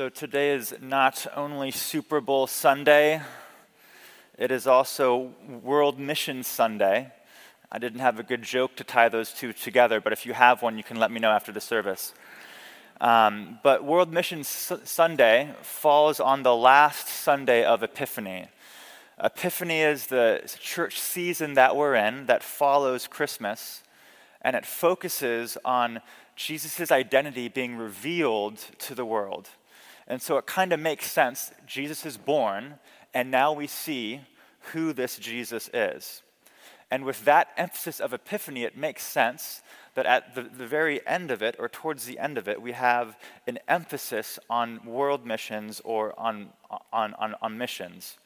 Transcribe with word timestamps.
So 0.00 0.08
today 0.08 0.52
is 0.52 0.74
not 0.80 1.26
only 1.36 1.70
Super 1.70 2.22
Bowl 2.22 2.46
Sunday, 2.46 3.20
it 4.38 4.50
is 4.50 4.66
also 4.66 5.34
World 5.62 5.98
Mission 5.98 6.42
Sunday. 6.42 7.12
I 7.70 7.78
didn't 7.78 8.00
have 8.00 8.18
a 8.18 8.22
good 8.22 8.40
joke 8.40 8.76
to 8.76 8.84
tie 8.84 9.10
those 9.10 9.30
two 9.30 9.52
together, 9.52 10.00
but 10.00 10.14
if 10.14 10.24
you 10.24 10.32
have 10.32 10.62
one, 10.62 10.78
you 10.78 10.82
can 10.82 10.98
let 10.98 11.10
me 11.10 11.20
know 11.20 11.28
after 11.28 11.52
the 11.52 11.60
service. 11.60 12.14
Um, 12.98 13.58
but 13.62 13.84
World 13.84 14.10
Mission 14.10 14.40
S- 14.40 14.72
Sunday 14.84 15.52
falls 15.60 16.18
on 16.18 16.44
the 16.44 16.56
last 16.56 17.06
Sunday 17.06 17.62
of 17.62 17.82
Epiphany. 17.82 18.48
Epiphany 19.22 19.82
is 19.82 20.06
the 20.06 20.50
church 20.62 20.98
season 20.98 21.52
that 21.52 21.76
we're 21.76 21.94
in 21.94 22.24
that 22.24 22.42
follows 22.42 23.06
Christmas, 23.06 23.82
and 24.40 24.56
it 24.56 24.64
focuses 24.64 25.58
on 25.62 26.00
Jesus' 26.36 26.90
identity 26.90 27.48
being 27.48 27.76
revealed 27.76 28.56
to 28.78 28.94
the 28.94 29.04
world. 29.04 29.50
And 30.10 30.20
so 30.20 30.38
it 30.38 30.46
kind 30.46 30.72
of 30.72 30.80
makes 30.80 31.08
sense. 31.08 31.52
Jesus 31.68 32.04
is 32.04 32.16
born, 32.16 32.80
and 33.14 33.30
now 33.30 33.52
we 33.52 33.68
see 33.68 34.22
who 34.72 34.92
this 34.92 35.16
Jesus 35.16 35.70
is. 35.72 36.22
And 36.90 37.04
with 37.04 37.24
that 37.26 37.50
emphasis 37.56 38.00
of 38.00 38.12
Epiphany, 38.12 38.64
it 38.64 38.76
makes 38.76 39.04
sense 39.04 39.62
that 39.94 40.06
at 40.06 40.34
the, 40.34 40.42
the 40.42 40.66
very 40.66 41.06
end 41.06 41.30
of 41.30 41.42
it, 41.42 41.54
or 41.60 41.68
towards 41.68 42.06
the 42.06 42.18
end 42.18 42.38
of 42.38 42.48
it, 42.48 42.60
we 42.60 42.72
have 42.72 43.16
an 43.46 43.60
emphasis 43.68 44.40
on 44.50 44.84
world 44.84 45.24
missions 45.24 45.80
or 45.84 46.18
on, 46.18 46.48
on, 46.92 47.14
on, 47.14 47.36
on 47.40 47.56
missions. 47.56 48.18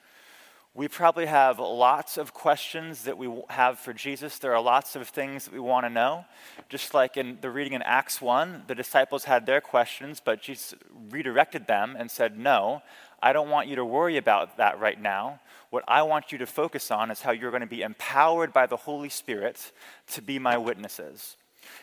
We 0.76 0.88
probably 0.88 1.26
have 1.26 1.60
lots 1.60 2.18
of 2.18 2.34
questions 2.34 3.04
that 3.04 3.16
we 3.16 3.30
have 3.48 3.78
for 3.78 3.92
Jesus. 3.92 4.38
There 4.38 4.52
are 4.52 4.60
lots 4.60 4.96
of 4.96 5.08
things 5.08 5.44
that 5.44 5.54
we 5.54 5.60
want 5.60 5.86
to 5.86 5.90
know. 5.90 6.24
Just 6.68 6.94
like 6.94 7.16
in 7.16 7.38
the 7.40 7.48
reading 7.48 7.74
in 7.74 7.82
Acts 7.82 8.20
1, 8.20 8.64
the 8.66 8.74
disciples 8.74 9.22
had 9.22 9.46
their 9.46 9.60
questions, 9.60 10.20
but 10.24 10.42
Jesus 10.42 10.74
redirected 11.10 11.68
them 11.68 11.94
and 11.96 12.10
said, 12.10 12.36
No, 12.36 12.82
I 13.22 13.32
don't 13.32 13.50
want 13.50 13.68
you 13.68 13.76
to 13.76 13.84
worry 13.84 14.16
about 14.16 14.56
that 14.56 14.80
right 14.80 15.00
now. 15.00 15.38
What 15.70 15.84
I 15.86 16.02
want 16.02 16.32
you 16.32 16.38
to 16.38 16.46
focus 16.46 16.90
on 16.90 17.12
is 17.12 17.20
how 17.20 17.30
you're 17.30 17.52
going 17.52 17.60
to 17.60 17.68
be 17.68 17.82
empowered 17.82 18.52
by 18.52 18.66
the 18.66 18.76
Holy 18.76 19.10
Spirit 19.10 19.70
to 20.08 20.22
be 20.22 20.40
my 20.40 20.58
witnesses. 20.58 21.36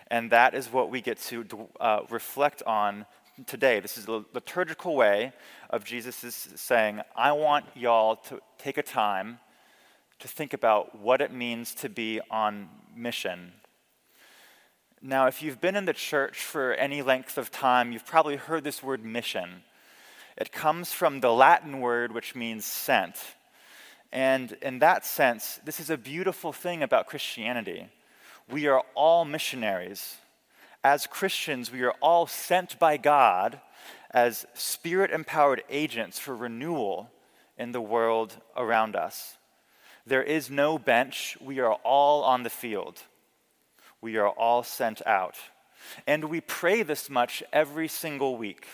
And 0.08 0.30
that 0.32 0.54
is 0.54 0.68
what 0.68 0.90
we 0.90 1.00
get 1.00 1.18
to 1.24 1.46
uh, 1.80 2.02
reflect 2.10 2.62
on 2.64 3.06
today. 3.46 3.80
This 3.80 3.98
is 3.98 4.08
a 4.08 4.24
liturgical 4.34 4.96
way 4.96 5.34
of 5.70 5.84
Jesus 5.84 6.16
saying, 6.56 7.02
I 7.16 7.32
want 7.32 7.66
y'all 7.76 8.18
to 8.28 8.40
take 8.58 8.78
a 8.78 8.84
time 8.84 9.40
to 10.20 10.28
think 10.28 10.54
about 10.54 11.00
what 11.00 11.22
it 11.22 11.34
means 11.34 11.74
to 11.76 11.90
be 11.90 12.22
on 12.30 12.70
mission. 12.96 13.54
Now, 15.02 15.26
if 15.26 15.42
you've 15.42 15.60
been 15.60 15.76
in 15.76 15.86
the 15.86 15.94
church 15.94 16.44
for 16.44 16.74
any 16.74 17.02
length 17.02 17.38
of 17.38 17.50
time, 17.50 17.92
you've 17.92 18.06
probably 18.06 18.36
heard 18.36 18.64
this 18.64 18.84
word 18.84 19.04
mission. 19.04 19.64
It 20.38 20.52
comes 20.52 20.94
from 20.94 21.22
the 21.22 21.34
Latin 21.34 21.80
word 21.80 22.14
which 22.14 22.36
means 22.36 22.66
sent. 22.66 23.16
And 24.12 24.52
in 24.62 24.80
that 24.80 25.06
sense, 25.06 25.60
this 25.66 25.80
is 25.80 25.90
a 25.90 25.98
beautiful 25.98 26.54
thing 26.54 26.84
about 26.84 27.08
Christianity. 27.08 27.88
We 28.50 28.68
are 28.68 28.84
all 28.94 29.26
missionaries 29.26 30.18
as 30.84 31.08
Christians, 31.08 31.72
we 31.72 31.84
are 31.84 31.96
all 32.02 32.28
sent 32.28 32.80
by 32.80 32.98
God 32.98 33.60
as 34.10 34.46
spirit 34.54 35.12
empowered 35.12 35.64
agents 35.70 36.20
for 36.20 36.36
renewal 36.36 37.10
in 37.58 37.72
the 37.72 37.82
world 37.82 38.38
around 38.58 38.96
us. 38.96 39.38
There 40.06 40.24
is 40.24 40.50
no 40.50 40.78
bench. 40.80 41.38
We 41.40 41.60
are 41.60 41.74
all 41.84 42.24
on 42.24 42.44
the 42.44 42.50
field. 42.50 43.04
We 44.02 44.18
are 44.18 44.30
all 44.30 44.64
sent 44.64 45.06
out. 45.06 45.36
And 46.08 46.26
we 46.26 46.42
pray 46.42 46.84
this 46.84 47.10
much 47.10 47.44
every 47.54 47.88
single 47.88 48.36
week. 48.36 48.66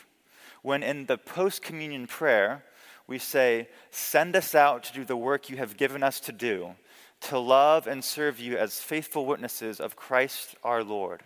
When 0.61 0.83
in 0.83 1.05
the 1.05 1.17
post 1.17 1.61
communion 1.61 2.08
prayer, 2.08 2.64
we 3.08 3.20
say, 3.20 3.67
Send 3.92 4.36
us 4.36 4.55
out 4.55 4.83
to 4.86 4.93
do 4.93 5.05
the 5.05 5.17
work 5.17 5.49
you 5.49 5.58
have 5.58 5.77
given 5.77 6.03
us 6.03 6.20
to 6.21 6.32
do, 6.32 6.76
to 7.21 7.39
love 7.39 7.87
and 7.87 8.03
serve 8.03 8.39
you 8.39 8.58
as 8.58 8.80
faithful 8.80 9.26
witnesses 9.26 9.80
of 9.80 9.95
Christ 9.95 10.55
our 10.64 10.83
Lord. 10.83 11.23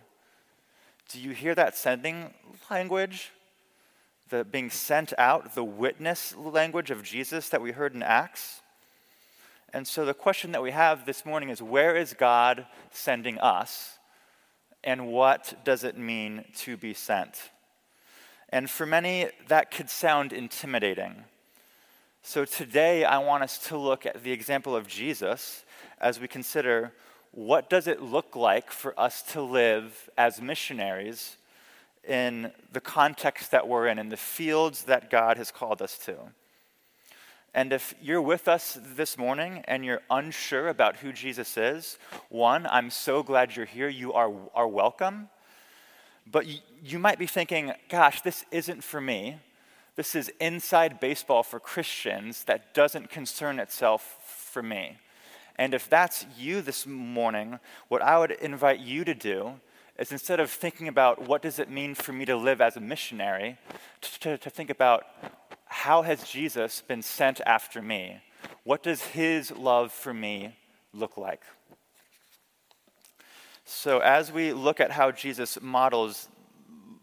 Do 1.12 1.20
you 1.20 1.32
hear 1.32 1.54
that 1.54 1.76
sending 1.76 2.32
language? 2.70 3.32
The 4.30 4.44
being 4.44 4.70
sent 4.70 5.12
out, 5.18 5.54
the 5.54 5.62
witness 5.62 6.34
language 6.34 6.90
of 6.90 7.02
Jesus 7.02 7.50
that 7.50 7.60
we 7.60 7.72
heard 7.72 7.94
in 7.94 8.02
Acts? 8.02 8.62
And 9.74 9.86
so 9.86 10.06
the 10.06 10.14
question 10.14 10.52
that 10.52 10.62
we 10.62 10.70
have 10.70 11.04
this 11.04 11.26
morning 11.26 11.50
is 11.50 11.60
where 11.60 11.94
is 11.94 12.14
God 12.14 12.66
sending 12.90 13.38
us? 13.38 13.98
And 14.82 15.08
what 15.08 15.62
does 15.64 15.84
it 15.84 15.98
mean 15.98 16.46
to 16.60 16.78
be 16.78 16.94
sent? 16.94 17.50
And 18.48 18.70
for 18.70 18.86
many, 18.86 19.28
that 19.48 19.70
could 19.70 19.90
sound 19.90 20.32
intimidating. 20.32 21.24
So 22.22 22.46
today, 22.46 23.04
I 23.04 23.18
want 23.18 23.42
us 23.42 23.58
to 23.68 23.76
look 23.76 24.06
at 24.06 24.22
the 24.22 24.32
example 24.32 24.74
of 24.74 24.86
Jesus 24.86 25.66
as 26.00 26.18
we 26.18 26.26
consider 26.26 26.94
what 27.32 27.70
does 27.70 27.86
it 27.86 28.02
look 28.02 28.36
like 28.36 28.70
for 28.70 28.98
us 29.00 29.22
to 29.32 29.40
live 29.40 30.10
as 30.16 30.40
missionaries 30.40 31.36
in 32.06 32.52
the 32.72 32.80
context 32.80 33.50
that 33.50 33.66
we're 33.66 33.86
in, 33.86 33.98
in 33.98 34.10
the 34.10 34.16
fields 34.16 34.84
that 34.84 35.10
God 35.10 35.38
has 35.38 35.50
called 35.50 35.80
us 35.80 35.98
to? 35.98 36.16
And 37.54 37.72
if 37.72 37.94
you're 38.00 38.22
with 38.22 38.48
us 38.48 38.78
this 38.82 39.18
morning 39.18 39.62
and 39.66 39.84
you're 39.84 40.00
unsure 40.10 40.68
about 40.68 40.96
who 40.96 41.12
Jesus 41.12 41.56
is, 41.56 41.98
one, 42.28 42.66
I'm 42.66 42.90
so 42.90 43.22
glad 43.22 43.56
you're 43.56 43.66
here. 43.66 43.88
You 43.88 44.12
are, 44.14 44.32
are 44.54 44.68
welcome. 44.68 45.28
But 46.30 46.46
you, 46.46 46.58
you 46.82 46.98
might 46.98 47.18
be 47.18 47.26
thinking, 47.26 47.72
gosh, 47.90 48.22
this 48.22 48.44
isn't 48.50 48.82
for 48.82 49.00
me. 49.00 49.38
This 49.96 50.14
is 50.14 50.30
inside 50.40 51.00
baseball 51.00 51.42
for 51.42 51.60
Christians 51.60 52.44
that 52.44 52.72
doesn't 52.72 53.10
concern 53.10 53.58
itself 53.58 54.18
for 54.50 54.62
me. 54.62 54.96
And 55.56 55.74
if 55.74 55.88
that's 55.88 56.26
you 56.38 56.62
this 56.62 56.86
morning, 56.86 57.58
what 57.88 58.02
I 58.02 58.18
would 58.18 58.32
invite 58.32 58.80
you 58.80 59.04
to 59.04 59.14
do 59.14 59.60
is 59.98 60.12
instead 60.12 60.40
of 60.40 60.50
thinking 60.50 60.88
about 60.88 61.26
what 61.28 61.42
does 61.42 61.58
it 61.58 61.70
mean 61.70 61.94
for 61.94 62.12
me 62.12 62.24
to 62.24 62.36
live 62.36 62.60
as 62.60 62.76
a 62.76 62.80
missionary, 62.80 63.58
to, 64.20 64.38
to 64.38 64.50
think 64.50 64.70
about 64.70 65.04
how 65.66 66.02
has 66.02 66.24
Jesus 66.24 66.82
been 66.86 67.02
sent 67.02 67.40
after 67.46 67.82
me? 67.82 68.20
What 68.64 68.82
does 68.82 69.02
his 69.02 69.50
love 69.50 69.92
for 69.92 70.12
me 70.12 70.56
look 70.92 71.16
like? 71.16 71.42
So, 73.64 74.00
as 74.00 74.32
we 74.32 74.52
look 74.52 74.80
at 74.80 74.90
how 74.90 75.12
Jesus 75.12 75.58
models 75.60 76.28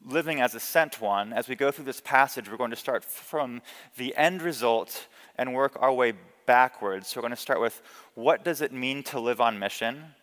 living 0.06 0.42
as 0.42 0.56
a 0.56 0.60
sent 0.60 1.02
one, 1.02 1.34
as 1.34 1.48
we 1.48 1.56
go 1.56 1.72
through 1.72 1.86
this 1.86 2.02
passage, 2.02 2.50
we're 2.50 2.58
going 2.58 2.70
to 2.70 2.76
start 2.76 3.04
from 3.04 3.62
the 3.98 4.16
end 4.16 4.42
result 4.42 5.08
and 5.38 5.54
work 5.54 5.78
our 5.80 5.94
way 5.94 6.14
backwards. 6.50 7.10
So 7.10 7.20
we're 7.20 7.28
going 7.28 7.30
to 7.30 7.36
start 7.36 7.62
with 7.62 7.80
what 8.16 8.44
does 8.44 8.62
it 8.62 8.74
mean 8.74 9.04
to 9.04 9.20
live 9.20 9.40
on 9.40 9.60
mission? 9.60 10.16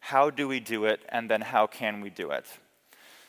How 0.00 0.30
do 0.30 0.48
we 0.48 0.58
do 0.58 0.86
it? 0.86 1.00
And 1.10 1.28
then 1.28 1.42
how 1.42 1.66
can 1.66 2.00
we 2.00 2.08
do 2.08 2.30
it? 2.30 2.46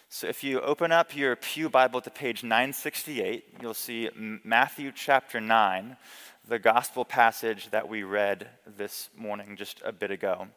So 0.07 0.27
if 0.27 0.41
you 0.41 0.61
open 0.61 0.89
up 0.93 1.13
your 1.13 1.35
Pew 1.35 1.67
Bible 1.67 1.99
to 1.99 2.09
page 2.09 2.43
968, 2.43 3.57
you'll 3.61 3.73
see 3.73 4.09
Matthew 4.15 4.93
chapter 4.95 5.41
9, 5.41 5.97
the 6.47 6.57
gospel 6.57 7.03
passage 7.03 7.71
that 7.71 7.89
we 7.89 8.03
read 8.03 8.47
this 8.77 9.09
morning 9.17 9.57
just 9.57 9.81
a 9.83 9.91
bit 9.91 10.11
ago. 10.11 10.47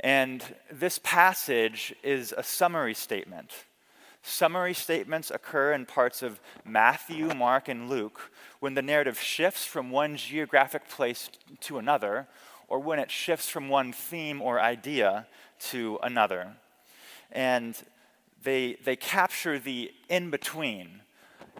And 0.00 0.42
this 0.70 0.98
passage 1.02 1.94
is 2.02 2.32
a 2.34 2.42
summary 2.42 2.94
statement. 2.94 3.52
Summary 4.22 4.72
statements 4.72 5.30
occur 5.30 5.72
in 5.72 5.84
parts 5.84 6.22
of 6.22 6.40
Matthew, 6.64 7.34
Mark, 7.34 7.68
and 7.68 7.90
Luke 7.90 8.30
when 8.60 8.74
the 8.74 8.82
narrative 8.82 9.20
shifts 9.20 9.64
from 9.64 9.90
one 9.90 10.16
geographic 10.16 10.88
place 10.88 11.28
to 11.60 11.78
another, 11.78 12.28
or 12.68 12.78
when 12.78 13.00
it 13.00 13.10
shifts 13.10 13.48
from 13.48 13.68
one 13.68 13.92
theme 13.92 14.40
or 14.40 14.60
idea 14.60 15.26
to 15.58 15.98
another. 16.02 16.52
And 17.32 17.76
they, 18.44 18.78
they 18.84 18.96
capture 18.96 19.58
the 19.58 19.92
in 20.08 20.30
between. 20.30 21.00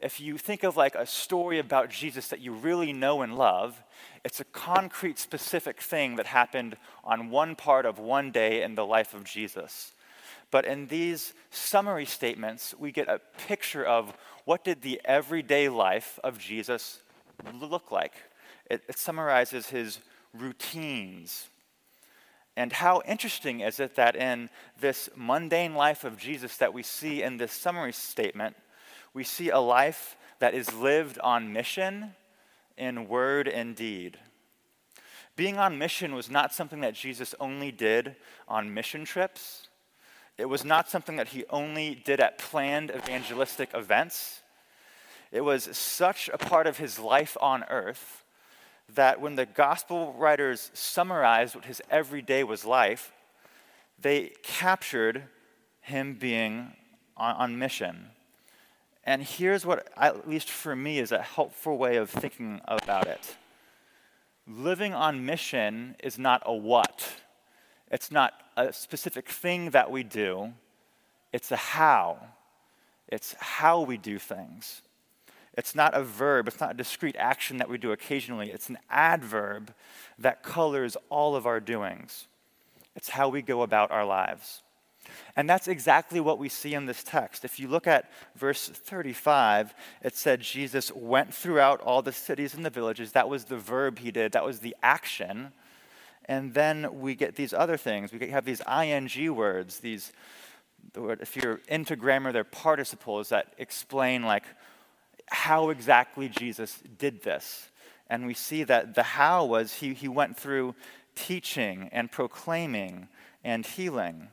If 0.01 0.21
you 0.21 0.39
think 0.39 0.63
of 0.63 0.77
like 0.77 0.95
a 0.95 1.07
story 1.07 1.59
about 1.59 1.91
Jesus 1.91 2.29
that 2.29 2.41
you 2.41 2.53
really 2.53 2.93
know 2.93 3.23
and 3.23 3.37
love, 3.37 3.83
it's 4.25 4.41
a 4.41 4.45
concrete, 4.45 5.19
specific 5.19 5.81
thing 5.81 6.17
that 6.17 6.27
happened 6.27 6.77
on 7.05 7.31
one 7.31 7.57
part 7.57 7.87
of 7.87 7.99
one 7.99 8.31
day 8.31 8.63
in 8.63 8.77
the 8.77 8.87
life 8.87 9.15
of 9.15 9.25
Jesus. 9.25 9.93
But 10.53 10.67
in 10.67 10.87
these 10.87 11.33
summary 11.51 12.05
statements, 12.05 12.75
we 12.79 12.93
get 12.93 13.09
a 13.09 13.21
picture 13.49 13.85
of 13.85 14.17
what 14.45 14.63
did 14.63 14.83
the 14.83 15.01
everyday 15.05 15.69
life 15.69 16.21
of 16.23 16.39
Jesus 16.39 17.01
look 17.59 17.91
like. 17.91 18.13
It, 18.71 18.83
it 18.87 18.99
summarizes 18.99 19.71
his 19.71 19.99
routines. 20.35 21.49
And 22.55 22.71
how 22.71 23.01
interesting 23.07 23.61
is 23.61 23.81
it 23.81 23.97
that 23.97 24.15
in 24.15 24.51
this 24.79 25.09
mundane 25.17 25.75
life 25.75 26.05
of 26.05 26.19
Jesus 26.19 26.59
that 26.59 26.75
we 26.75 26.83
see 26.83 27.23
in 27.23 27.39
this 27.39 27.53
summary 27.53 27.95
statement, 27.95 28.55
we 29.15 29.25
see 29.25 29.49
a 29.49 29.59
life 29.59 30.17
that 30.39 30.53
is 30.53 30.75
lived 30.75 31.19
on 31.21 31.55
mission 31.55 32.15
in 32.77 33.09
word 33.09 33.49
and 33.49 33.75
deed. 33.75 34.19
Being 35.35 35.57
on 35.57 35.79
mission 35.79 36.15
was 36.15 36.29
not 36.29 36.53
something 36.53 36.81
that 36.81 36.93
Jesus 36.93 37.35
only 37.41 37.73
did 37.73 38.17
on 38.47 38.75
mission 38.75 39.07
trips. 39.07 39.69
It 40.39 40.49
was 40.49 40.65
not 40.65 40.89
something 40.89 41.17
that 41.17 41.29
he 41.29 41.45
only 41.51 41.95
did 41.95 42.21
at 42.21 42.39
planned 42.39 42.91
evangelistic 42.91 43.71
events. 43.75 44.41
It 45.31 45.43
was 45.43 45.77
such 45.77 46.31
a 46.33 46.39
part 46.39 46.67
of 46.67 46.79
his 46.79 46.99
life 46.99 47.37
on 47.41 47.65
earth 47.65 48.25
that 48.95 49.21
when 49.21 49.37
the 49.37 49.47
gospel 49.47 50.15
writers 50.19 50.71
summarized 50.75 51.55
what 51.55 51.65
his 51.65 51.81
everyday 51.91 52.45
was 52.45 52.65
life, 52.65 53.13
they 53.99 54.33
captured 54.43 55.25
him 55.81 56.15
being 56.15 56.73
on, 57.17 57.35
on 57.37 57.59
mission. 57.59 58.09
And 59.05 59.23
here's 59.23 59.65
what, 59.65 59.89
at 59.97 60.29
least 60.29 60.51
for 60.51 60.77
me, 60.77 60.99
is 60.99 61.13
a 61.13 61.23
helpful 61.23 61.79
way 61.79 61.97
of 61.97 62.11
thinking 62.11 62.61
about 62.67 63.07
it 63.07 63.37
living 64.47 64.93
on 64.93 65.25
mission 65.25 65.97
is 66.03 66.19
not 66.19 66.43
a 66.47 66.53
what, 66.53 67.15
it's 67.91 68.11
not 68.11 68.42
a 68.57 68.73
specific 68.73 69.29
thing 69.29 69.71
that 69.71 69.91
we 69.91 70.03
do, 70.03 70.53
it's 71.33 71.51
a 71.51 71.57
how. 71.57 72.19
It's 73.09 73.35
how 73.39 73.83
we 73.83 73.97
do 73.99 74.19
things. 74.19 74.83
It's 75.55 75.75
not 75.75 75.95
a 75.95 76.03
verb, 76.03 76.49
it's 76.49 76.61
not 76.61 76.71
a 76.71 76.77
discrete 76.77 77.17
action 77.19 77.59
that 77.59 77.69
we 77.69 77.77
do 77.77 77.93
occasionally. 77.93 78.51
It's 78.51 78.71
an 78.71 78.79
adverb 78.89 79.75
that 80.19 80.43
colors 80.43 80.97
all 81.11 81.37
of 81.37 81.47
our 81.47 81.61
doings. 81.61 82.27
It's 82.97 83.11
how 83.11 83.29
we 83.29 83.43
go 83.43 83.63
about 83.63 83.91
our 83.91 84.05
lives. 84.05 84.63
And 85.37 85.51
that's 85.51 85.69
exactly 85.69 86.21
what 86.21 86.39
we 86.39 86.49
see 86.49 86.75
in 86.75 86.87
this 86.87 87.03
text. 87.03 87.45
If 87.45 87.59
you 87.59 87.69
look 87.69 87.87
at 87.87 88.11
verse 88.37 88.69
35, 88.69 89.75
it 90.03 90.17
said 90.17 90.41
Jesus 90.41 90.93
went 90.93 91.35
throughout 91.35 91.81
all 91.81 92.03
the 92.03 92.13
cities 92.13 92.55
and 92.55 92.65
the 92.65 92.71
villages. 92.71 93.13
That 93.13 93.29
was 93.29 93.45
the 93.45 93.59
verb 93.59 93.99
he 93.99 94.11
did, 94.11 94.33
that 94.33 94.45
was 94.45 94.61
the 94.61 94.77
action. 94.83 95.53
And 96.27 96.55
then 96.55 97.01
we 97.01 97.15
get 97.15 97.37
these 97.37 97.53
other 97.53 97.77
things. 97.77 98.13
We 98.13 98.29
have 98.29 98.45
these 98.45 98.63
ing 98.69 99.35
words, 99.35 99.81
these, 99.81 100.13
if 100.95 101.37
you're 101.37 101.61
into 101.69 101.97
grammar, 101.97 102.33
they're 102.33 102.45
participles 102.45 103.31
that 103.31 103.55
explain 103.59 104.23
like 104.23 104.45
how 105.29 105.71
exactly 105.71 106.29
Jesus 106.29 106.81
did 106.99 107.23
this. 107.23 107.69
And 108.09 108.27
we 108.27 108.35
see 108.35 108.63
that 108.65 108.95
the 108.95 109.03
how 109.03 109.45
was 109.45 109.75
he, 109.75 109.95
he 109.95 110.09
went 110.09 110.37
through 110.37 110.75
teaching 111.15 111.89
and 111.93 112.11
proclaiming 112.11 113.09
and 113.43 113.67
healing 113.67 114.29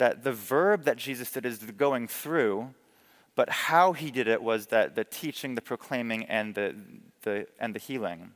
that 0.00 0.24
the 0.24 0.32
verb 0.32 0.84
that 0.84 0.96
Jesus 0.96 1.30
did 1.30 1.44
is 1.44 1.58
the 1.58 1.72
going 1.72 2.08
through, 2.08 2.70
but 3.36 3.50
how 3.50 3.92
he 3.92 4.10
did 4.10 4.26
it 4.26 4.42
was 4.42 4.66
that 4.68 4.94
the 4.94 5.04
teaching, 5.04 5.54
the 5.54 5.60
proclaiming, 5.60 6.24
and 6.24 6.54
the, 6.54 6.74
the, 7.22 7.46
and 7.60 7.74
the 7.74 7.78
healing. 7.78 8.32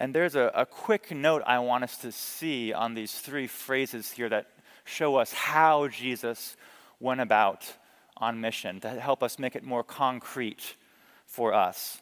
And 0.00 0.14
there's 0.14 0.34
a, 0.34 0.50
a 0.54 0.64
quick 0.64 1.10
note 1.10 1.42
I 1.46 1.58
want 1.58 1.84
us 1.84 1.96
to 1.98 2.12
see 2.12 2.72
on 2.72 2.94
these 2.94 3.18
three 3.18 3.46
phrases 3.46 4.12
here 4.12 4.28
that 4.28 4.46
show 4.84 5.16
us 5.16 5.32
how 5.32 5.88
Jesus 5.88 6.56
went 7.00 7.20
about 7.20 7.72
on 8.16 8.40
mission 8.40 8.80
to 8.80 8.88
help 8.88 9.22
us 9.22 9.38
make 9.38 9.54
it 9.56 9.64
more 9.64 9.84
concrete 9.84 10.76
for 11.26 11.52
us. 11.52 12.00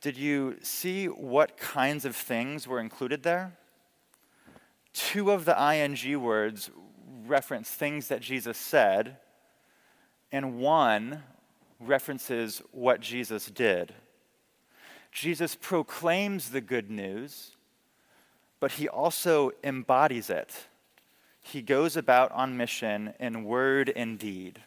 Did 0.00 0.16
you 0.16 0.56
see 0.62 1.06
what 1.06 1.56
kinds 1.56 2.04
of 2.04 2.14
things 2.16 2.66
were 2.66 2.80
included 2.80 3.22
there? 3.22 3.56
two 4.96 5.30
of 5.30 5.44
the 5.44 5.74
ing 5.74 6.20
words 6.22 6.70
reference 7.26 7.68
things 7.68 8.08
that 8.08 8.20
Jesus 8.20 8.56
said, 8.56 9.18
and 10.32 10.58
one 10.58 11.22
references 11.78 12.62
what 12.72 13.00
Jesus 13.00 13.46
did. 13.46 13.92
Jesus 15.12 15.54
proclaims 15.54 16.50
the 16.50 16.60
good 16.60 16.90
news, 16.90 17.56
but 18.60 18.72
he 18.72 18.88
also 18.88 19.52
embodies 19.64 20.30
it. 20.30 20.66
He 21.40 21.62
goes 21.62 21.96
about 21.96 22.32
on 22.32 22.56
mission 22.56 23.14
in 23.20 23.44
word 23.44 23.92
and 23.94 24.18
deed. 24.18 24.60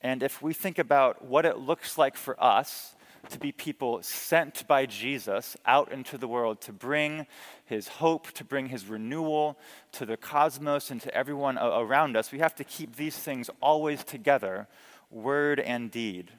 And 0.00 0.22
if 0.22 0.42
we 0.42 0.52
think 0.52 0.78
about 0.78 1.24
what 1.24 1.46
it 1.46 1.58
looks 1.58 1.96
like 1.98 2.16
for 2.16 2.42
us 2.42 2.94
to 3.30 3.38
be 3.38 3.52
people 3.52 4.02
sent 4.02 4.66
by 4.66 4.86
Jesus 4.86 5.56
out 5.64 5.92
into 5.92 6.18
the 6.18 6.26
world 6.26 6.60
to 6.62 6.72
bring 6.72 7.26
his 7.64 7.86
hope, 7.86 8.30
to 8.32 8.44
bring 8.44 8.66
his 8.66 8.86
renewal 8.86 9.56
to 9.92 10.04
the 10.04 10.16
cosmos 10.16 10.90
and 10.90 11.00
to 11.00 11.14
everyone 11.14 11.56
around 11.58 12.16
us, 12.16 12.32
we 12.32 12.40
have 12.40 12.54
to 12.56 12.64
keep 12.64 12.96
these 12.96 13.16
things 13.16 13.48
always 13.60 14.02
together 14.02 14.66
word 15.10 15.60
and 15.60 15.90
deed. 15.90 16.30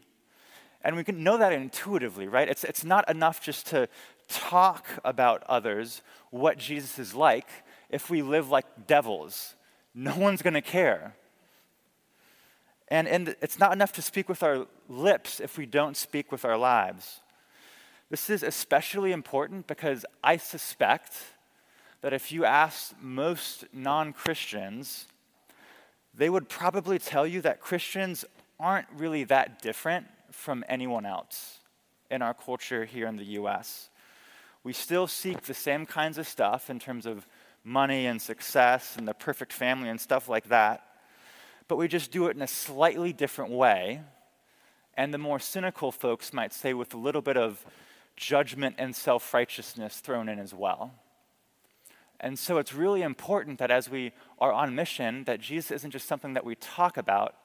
And 0.84 0.96
we 0.96 1.04
can 1.04 1.24
know 1.24 1.38
that 1.38 1.54
intuitively, 1.54 2.28
right? 2.28 2.48
It's, 2.48 2.64
it's 2.64 2.84
not 2.84 3.10
enough 3.10 3.42
just 3.42 3.68
to 3.68 3.88
talk 4.28 4.86
about 5.06 5.44
others, 5.48 6.02
what 6.30 6.58
Jesus 6.58 7.00
is 7.00 7.14
like, 7.16 7.48
if 7.90 8.10
we 8.10 8.22
live 8.22 8.50
like 8.50 8.88
devils. 8.88 9.56
No 9.96 10.16
one's 10.18 10.42
going 10.42 10.56
to 10.56 10.62
care. 10.62 11.16
And, 12.90 13.08
and 13.08 13.36
it's 13.42 13.60
not 13.60 13.72
enough 13.72 13.94
to 13.94 14.02
speak 14.02 14.28
with 14.28 14.44
our 14.44 14.68
lips 14.90 15.40
if 15.40 15.58
we 15.58 15.66
don't 15.66 15.96
speak 15.96 16.32
with 16.32 16.44
our 16.44 16.58
lives. 16.58 17.22
This 18.10 18.30
is 18.30 18.44
especially 18.44 19.12
important 19.12 19.66
because 19.66 20.06
I 20.24 20.38
suspect 20.38 21.14
that 22.02 22.14
if 22.14 22.32
you 22.32 22.44
ask 22.44 22.94
most 23.02 23.64
non 23.74 24.12
Christians, 24.12 25.08
they 26.14 26.30
would 26.30 26.50
probably 26.50 27.00
tell 27.00 27.26
you 27.26 27.42
that 27.42 27.62
Christians 27.62 28.26
aren't 28.60 28.88
really 28.94 29.24
that 29.24 29.62
different 29.62 30.06
from 30.34 30.64
anyone 30.68 31.06
else 31.06 31.60
in 32.12 32.22
our 32.22 32.34
culture 32.34 32.86
here 32.86 33.08
in 33.08 33.16
the 33.16 33.26
US. 33.40 33.90
We 34.64 34.74
still 34.74 35.08
seek 35.08 35.42
the 35.42 35.54
same 35.54 35.86
kinds 35.86 36.18
of 36.18 36.28
stuff 36.28 36.70
in 36.70 36.80
terms 36.80 37.06
of 37.06 37.28
money 37.64 38.06
and 38.06 38.22
success 38.22 38.96
and 38.98 39.08
the 39.08 39.14
perfect 39.14 39.54
family 39.54 39.90
and 39.90 40.00
stuff 40.00 40.28
like 40.28 40.50
that 40.50 40.84
but 41.68 41.78
we 41.78 41.88
just 41.88 42.12
do 42.12 42.28
it 42.28 42.36
in 42.36 42.42
a 42.42 42.48
slightly 42.48 43.14
different 43.14 43.52
way. 43.52 44.02
And 44.96 45.14
the 45.14 45.18
more 45.18 45.40
cynical 45.40 45.92
folks 45.92 46.34
might 46.34 46.54
say, 46.54 46.74
with 46.74 46.94
a 46.94 46.98
little 46.98 47.22
bit 47.22 47.38
of 47.38 47.66
judgment 48.16 48.76
and 48.78 48.96
self 48.96 49.34
righteousness 49.34 49.98
thrown 50.00 50.30
in 50.30 50.40
as 50.40 50.54
well. 50.54 50.94
And 52.20 52.38
so 52.38 52.58
it's 52.58 52.74
really 52.74 53.02
important 53.02 53.60
that 53.60 53.72
as 53.72 53.90
we 53.90 54.12
are 54.40 54.54
on 54.54 54.76
mission, 54.76 55.24
that 55.24 55.42
Jesus 55.42 55.72
isn't 55.72 55.92
just 55.92 56.08
something 56.08 56.34
that 56.34 56.46
we 56.46 56.56
talk 56.56 56.96
about, 56.98 57.36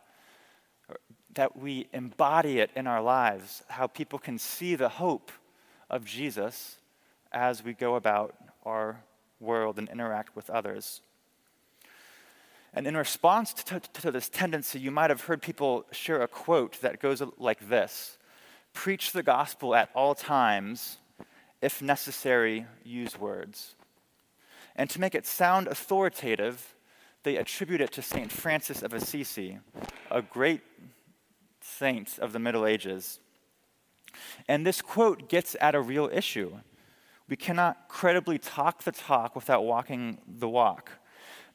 that 1.38 1.56
we 1.56 1.86
embody 1.92 2.58
it 2.58 2.68
in 2.74 2.88
our 2.88 3.00
lives, 3.00 3.62
how 3.68 3.86
people 3.86 4.18
can 4.18 4.40
see 4.40 4.74
the 4.74 4.88
hope 4.88 5.30
of 5.88 6.04
Jesus 6.04 6.78
as 7.30 7.62
we 7.62 7.72
go 7.72 7.94
about 7.94 8.34
our 8.66 9.04
world 9.38 9.78
and 9.78 9.88
interact 9.88 10.34
with 10.34 10.50
others. 10.50 11.00
And 12.74 12.88
in 12.88 12.96
response 12.96 13.52
to, 13.52 13.78
to, 13.78 14.10
this 14.10 14.28
tendency, 14.28 14.80
you 14.80 14.90
might 14.90 15.10
have 15.10 15.20
heard 15.20 15.40
people 15.40 15.86
share 15.92 16.22
a 16.22 16.26
quote 16.26 16.80
that 16.80 16.98
goes 16.98 17.22
like 17.38 17.68
this 17.68 18.18
Preach 18.72 19.12
the 19.12 19.22
gospel 19.22 19.76
at 19.76 19.90
all 19.94 20.16
times, 20.16 20.98
if 21.62 21.80
necessary, 21.80 22.66
use 22.82 23.16
words. 23.16 23.76
And 24.74 24.90
to 24.90 25.00
make 25.00 25.14
it 25.14 25.24
sound 25.24 25.68
authoritative, 25.68 26.74
they 27.22 27.36
attribute 27.36 27.80
it 27.80 27.92
to 27.92 28.02
St. 28.02 28.32
Francis 28.32 28.82
of 28.82 28.92
Assisi, 28.92 29.60
a 30.10 30.20
great 30.20 30.62
saint 31.76 32.18
of 32.18 32.32
the 32.32 32.38
Middle 32.38 32.66
Ages. 32.66 33.20
And 34.48 34.66
this 34.66 34.80
quote 34.80 35.28
gets 35.28 35.54
at 35.60 35.74
a 35.74 35.80
real 35.80 36.08
issue. 36.12 36.58
We 37.28 37.36
cannot 37.36 37.88
credibly 37.88 38.38
talk 38.38 38.82
the 38.82 38.92
talk 38.92 39.36
without 39.36 39.64
walking 39.64 40.18
the 40.26 40.48
walk. 40.48 40.92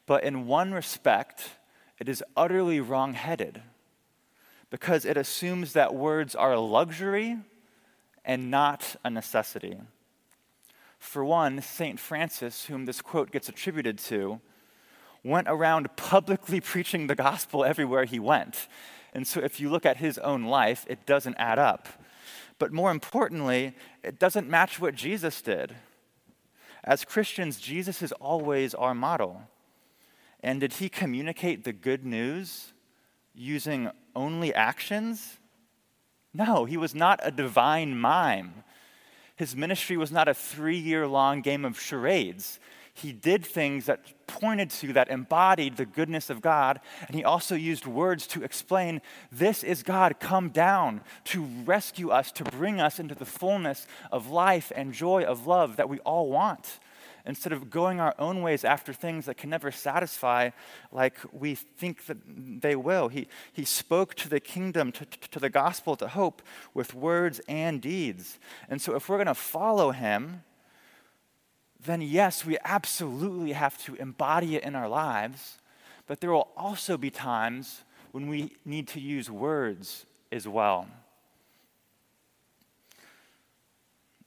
But 0.05 0.23
in 0.23 0.45
one 0.45 0.73
respect, 0.73 1.51
it 1.99 2.07
is 2.07 2.23
utterly 2.35 2.79
wrong-headed 2.79 3.61
because 4.69 5.05
it 5.05 5.17
assumes 5.17 5.73
that 5.73 5.93
words 5.93 6.35
are 6.35 6.53
a 6.53 6.59
luxury 6.59 7.37
and 8.25 8.49
not 8.49 8.95
a 9.03 9.09
necessity. 9.09 9.77
For 10.99 11.23
one, 11.23 11.61
St. 11.61 11.99
Francis, 11.99 12.65
whom 12.65 12.85
this 12.85 13.01
quote 13.01 13.31
gets 13.31 13.49
attributed 13.49 13.97
to, 13.99 14.39
went 15.23 15.47
around 15.49 15.95
publicly 15.95 16.59
preaching 16.61 17.07
the 17.07 17.15
gospel 17.15 17.63
everywhere 17.63 18.05
he 18.05 18.19
went. 18.19 18.67
And 19.13 19.27
so 19.27 19.39
if 19.39 19.59
you 19.59 19.69
look 19.69 19.85
at 19.85 19.97
his 19.97 20.17
own 20.17 20.43
life, 20.43 20.85
it 20.89 21.05
doesn't 21.05 21.35
add 21.37 21.59
up. 21.59 21.87
But 22.59 22.73
more 22.73 22.91
importantly, 22.91 23.75
it 24.03 24.19
doesn't 24.19 24.49
match 24.49 24.79
what 24.79 24.95
Jesus 24.95 25.41
did. 25.41 25.75
As 26.83 27.05
Christians, 27.05 27.61
Jesus 27.61 28.01
is 28.01 28.11
always 28.13 28.73
our 28.73 28.93
model. 28.93 29.43
And 30.41 30.59
did 30.59 30.73
he 30.73 30.89
communicate 30.89 31.63
the 31.63 31.71
good 31.71 32.05
news 32.05 32.73
using 33.33 33.89
only 34.15 34.53
actions? 34.53 35.37
No, 36.33 36.65
he 36.65 36.75
was 36.75 36.93
not 36.93 37.19
a 37.23 37.31
divine 37.31 37.97
mime. 37.97 38.63
His 39.35 39.55
ministry 39.55 39.95
was 39.95 40.11
not 40.11 40.27
a 40.27 40.33
three 40.33 40.77
year 40.77 41.07
long 41.07 41.41
game 41.41 41.63
of 41.63 41.79
charades. 41.79 42.59
He 42.95 43.11
did 43.11 43.43
things 43.43 43.87
that 43.87 44.01
pointed 44.27 44.69
to, 44.69 44.93
that 44.93 45.09
embodied 45.09 45.77
the 45.77 45.85
goodness 45.85 46.29
of 46.29 46.41
God, 46.41 46.79
and 47.07 47.15
he 47.15 47.23
also 47.23 47.55
used 47.55 47.87
words 47.87 48.27
to 48.27 48.43
explain 48.43 49.01
this 49.31 49.63
is 49.63 49.81
God 49.81 50.19
come 50.19 50.49
down 50.49 51.01
to 51.25 51.43
rescue 51.65 52.09
us, 52.09 52.31
to 52.33 52.43
bring 52.43 52.79
us 52.79 52.99
into 52.99 53.15
the 53.15 53.25
fullness 53.25 53.87
of 54.11 54.29
life 54.29 54.71
and 54.75 54.93
joy 54.93 55.23
of 55.23 55.47
love 55.47 55.77
that 55.77 55.89
we 55.89 55.99
all 55.99 56.29
want. 56.29 56.79
instead 57.25 57.53
of 57.53 57.69
going 57.69 57.99
our 57.99 58.13
own 58.19 58.41
ways 58.41 58.65
after 58.65 58.91
things 58.91 59.25
that 59.25 59.37
can 59.37 59.49
never 59.49 59.71
satisfy 59.71 60.49
like 60.91 61.15
we 61.31 61.55
think 61.55 62.05
that 62.05 62.17
they 62.25 62.75
will. 62.75 63.07
He, 63.07 63.27
he 63.51 63.65
spoke 63.65 64.15
to 64.15 64.29
the 64.29 64.39
kingdom, 64.39 64.91
to, 64.93 65.05
to 65.05 65.39
the 65.39 65.49
gospel, 65.49 65.95
to 65.97 66.07
hope 66.07 66.41
with 66.73 66.93
words 66.93 67.39
and 67.47 67.81
deeds. 67.81 68.39
And 68.69 68.81
so 68.81 68.95
if 68.95 69.07
we're 69.07 69.17
going 69.17 69.27
to 69.27 69.33
follow 69.33 69.91
him, 69.91 70.43
then 71.85 72.01
yes, 72.01 72.45
we 72.45 72.57
absolutely 72.63 73.53
have 73.53 73.77
to 73.85 73.95
embody 73.95 74.55
it 74.55 74.63
in 74.63 74.75
our 74.75 74.87
lives, 74.87 75.57
but 76.07 76.21
there 76.21 76.31
will 76.31 76.49
also 76.55 76.97
be 76.97 77.09
times 77.09 77.83
when 78.11 78.27
we 78.27 78.55
need 78.65 78.87
to 78.89 78.99
use 78.99 79.29
words 79.29 80.05
as 80.31 80.47
well. 80.47 80.87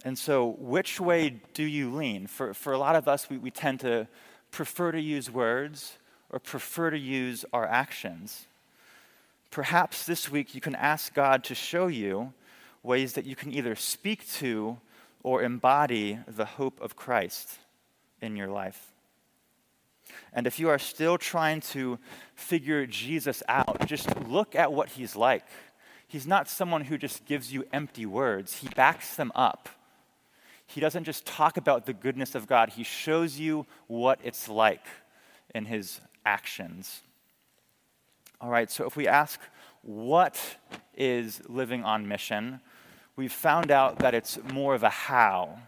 And 0.04 0.18
so, 0.18 0.56
which 0.58 1.00
way 1.00 1.40
do 1.54 1.64
you 1.64 1.92
lean? 1.92 2.26
For, 2.26 2.54
for 2.54 2.72
a 2.72 2.78
lot 2.78 2.94
of 2.94 3.08
us, 3.08 3.28
we, 3.28 3.38
we 3.38 3.50
tend 3.50 3.80
to 3.80 4.06
prefer 4.50 4.92
to 4.92 5.00
use 5.00 5.30
words 5.30 5.98
or 6.30 6.38
prefer 6.38 6.90
to 6.90 6.98
use 6.98 7.44
our 7.52 7.66
actions. 7.66 8.46
Perhaps 9.50 10.06
this 10.06 10.30
week 10.30 10.54
you 10.54 10.60
can 10.60 10.75
ask 10.75 11.14
God 11.14 11.44
to 11.44 11.54
show 11.54 11.86
you 11.86 12.32
ways 12.82 13.14
that 13.14 13.26
you 13.26 13.34
can 13.34 13.52
either 13.52 13.75
speak 13.75 14.28
to 14.34 14.78
or 15.26 15.42
embody 15.42 16.18
the 16.28 16.45
hope 16.45 16.80
of 16.80 16.95
Christ 16.95 17.59
in 18.23 18.37
your 18.37 18.47
life. 18.49 18.92
And 20.33 20.47
if 20.47 20.61
you 20.61 20.68
are 20.68 20.78
still 20.78 21.18
trying 21.18 21.61
to 21.73 21.99
figure 22.35 22.87
Jesus 22.87 23.42
out, 23.49 23.87
just 23.87 24.09
look 24.28 24.54
at 24.54 24.73
what 24.73 24.90
he's 24.90 25.16
like. 25.16 25.45
He's 26.06 26.26
not 26.26 26.49
someone 26.49 26.85
who 26.85 26.97
just 26.97 27.26
gives 27.26 27.52
you 27.52 27.64
empty 27.73 28.06
words, 28.06 28.59
he 28.59 28.68
backs 28.68 29.16
them 29.16 29.33
up 29.35 29.68
he 30.66 30.80
doesn't 30.80 31.04
just 31.04 31.25
talk 31.25 31.56
about 31.56 31.87
the 31.87 31.92
goodness 31.92 32.35
of 32.35 32.47
God, 32.47 32.71
he 32.71 32.83
shows 32.83 33.38
you 33.38 33.66
what 33.87 34.18
it's 34.23 34.49
like 34.49 34.85
in 35.54 35.64
his 35.64 36.00
actions. 36.25 37.02
All 38.40 38.50
right, 38.50 38.71
so 38.71 38.85
if 38.85 38.97
we 38.97 39.06
ask, 39.06 39.40
what 39.83 40.38
is 40.97 41.40
living 41.49 41.85
on 41.85 42.09
mission? 42.09 42.61
We've 43.16 43.32
found 43.32 43.70
out 43.70 43.99
that 44.00 44.14
it's 44.14 44.38
more 44.52 44.75
of 44.75 44.82
a 44.82 44.90
how. 44.90 45.58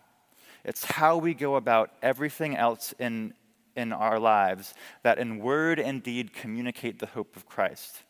It's 0.65 0.85
how 0.85 1.17
we 1.17 1.33
go 1.33 1.57
about 1.57 1.91
everything 2.03 2.55
else 2.55 2.95
in, 2.99 3.33
in 3.75 3.91
our 3.93 4.19
lives 4.19 4.75
that 5.03 5.19
in 5.19 5.39
word 5.39 5.81
and 5.81 6.03
deed 6.03 6.35
communicate 6.35 6.99
the 6.99 7.07
hope 7.07 7.37
of 7.37 7.47
Christ. 7.47 8.03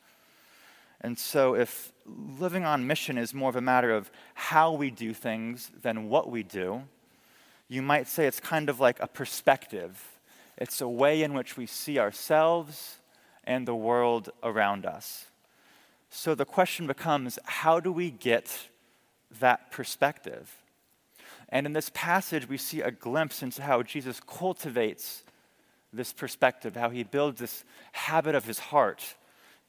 And 1.00 1.16
so, 1.16 1.54
if 1.54 1.92
living 2.04 2.64
on 2.64 2.88
mission 2.88 3.16
is 3.16 3.32
more 3.32 3.48
of 3.50 3.54
a 3.54 3.60
matter 3.60 3.92
of 3.92 4.10
how 4.34 4.72
we 4.72 4.90
do 4.90 5.14
things 5.14 5.70
than 5.82 6.08
what 6.08 6.28
we 6.28 6.42
do, 6.42 6.82
you 7.68 7.82
might 7.82 8.08
say 8.08 8.26
it's 8.26 8.40
kind 8.40 8.68
of 8.68 8.80
like 8.80 8.98
a 8.98 9.06
perspective. 9.06 10.18
It's 10.56 10.80
a 10.80 10.88
way 10.88 11.22
in 11.22 11.34
which 11.34 11.56
we 11.56 11.66
see 11.66 12.00
ourselves 12.00 12.96
and 13.44 13.68
the 13.68 13.76
world 13.76 14.30
around 14.42 14.84
us. 14.84 15.26
So 16.10 16.34
the 16.34 16.44
question 16.44 16.88
becomes 16.88 17.38
how 17.44 17.78
do 17.78 17.92
we 17.92 18.10
get 18.10 18.68
that 19.40 19.70
perspective? 19.70 20.50
And 21.48 21.66
in 21.66 21.72
this 21.72 21.90
passage, 21.94 22.48
we 22.48 22.58
see 22.58 22.82
a 22.82 22.90
glimpse 22.90 23.42
into 23.42 23.62
how 23.62 23.82
Jesus 23.82 24.20
cultivates 24.20 25.24
this 25.92 26.12
perspective, 26.12 26.76
how 26.76 26.90
he 26.90 27.02
builds 27.02 27.40
this 27.40 27.64
habit 27.92 28.34
of 28.34 28.44
his 28.44 28.58
heart 28.58 29.16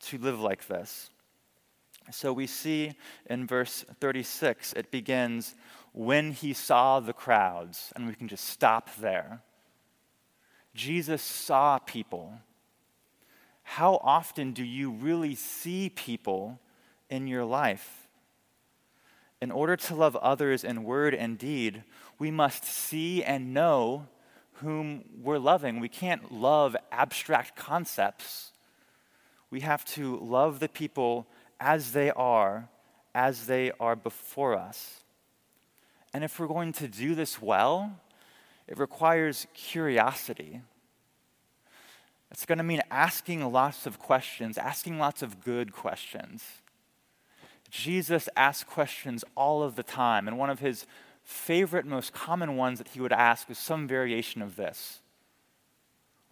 to 0.02 0.18
live 0.18 0.40
like 0.40 0.68
this. 0.68 1.10
So 2.12 2.34
we 2.34 2.48
see 2.48 2.94
in 3.30 3.48
verse 3.48 3.86
36, 4.00 4.74
it 4.74 4.92
begins, 4.92 5.56
when 5.94 6.32
he 6.32 6.54
saw 6.54 7.00
the 7.00 7.14
crowds, 7.14 7.94
and 7.96 8.08
we 8.08 8.16
can 8.16 8.28
just 8.28 8.46
stop 8.46 8.90
there. 8.96 9.42
Jesus 10.74 11.22
saw 11.22 11.80
people. 11.80 12.34
How 13.64 14.00
often 14.04 14.52
do 14.54 14.64
you 14.64 14.92
really 14.92 15.36
see 15.36 15.90
people 15.90 16.60
in 17.10 17.28
your 17.28 17.46
life? 17.46 17.99
In 19.42 19.52
order 19.52 19.76
to 19.78 19.96
love 19.96 20.16
others 20.18 20.64
in 20.64 20.84
word 20.84 21.14
and 21.14 21.38
deed, 21.38 21.84
we 22.18 22.30
must 22.30 22.66
see 22.66 23.24
and 23.24 23.54
know 23.54 24.08
whom 24.54 25.06
we're 25.22 25.38
loving. 25.38 25.80
We 25.80 25.88
can't 25.88 26.34
love 26.34 26.76
abstract 26.92 27.56
concepts. 27.56 28.52
We 29.50 29.62
have 29.62 29.86
to 29.86 30.18
love 30.18 30.60
the 30.60 30.68
people 30.68 31.26
as 31.60 31.94
they 31.94 32.12
are, 32.12 32.70
as 33.16 33.48
they 33.48 33.72
are 33.80 33.96
before 33.96 34.56
us. 34.56 35.04
And 36.14 36.24
if 36.24 36.40
we're 36.40 36.48
going 36.48 36.74
to 36.74 36.88
do 36.88 37.16
this 37.16 37.42
well, 37.42 37.98
it 38.68 38.78
requires 38.78 39.48
curiosity. 39.54 40.62
It's 42.32 42.46
going 42.46 42.58
to 42.58 42.64
mean 42.64 42.82
asking 42.92 43.52
lots 43.52 43.86
of 43.86 44.00
questions, 44.00 44.58
asking 44.58 45.00
lots 45.00 45.22
of 45.22 45.44
good 45.44 45.72
questions. 45.72 46.44
Jesus 47.70 48.28
asked 48.36 48.68
questions 48.68 49.24
all 49.36 49.62
of 49.64 49.76
the 49.76 49.84
time, 49.84 50.28
and 50.28 50.38
one 50.38 50.50
of 50.50 50.60
his 50.60 50.86
favorite, 51.24 51.86
most 51.86 52.14
common 52.14 52.58
ones 52.58 52.80
that 52.80 52.90
he 52.90 53.02
would 53.02 53.14
ask 53.14 53.48
was 53.48 53.58
some 53.58 53.88
variation 53.88 54.42
of 54.42 54.56
this 54.56 55.02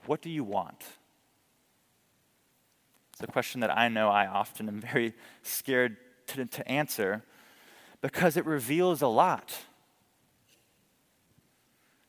What 0.06 0.22
do 0.22 0.30
you 0.30 0.44
want? 0.44 0.84
It's 3.14 3.24
a 3.24 3.28
question 3.28 3.62
that 3.62 3.76
I 3.76 3.88
know 3.88 4.10
I 4.10 4.28
often 4.28 4.68
am 4.68 4.80
very 4.82 5.14
scared 5.42 5.98
to, 6.28 6.46
to 6.46 6.68
answer 6.68 7.24
because 8.02 8.38
it 8.38 8.46
reveals 8.46 9.02
a 9.02 9.08
lot. 9.08 9.58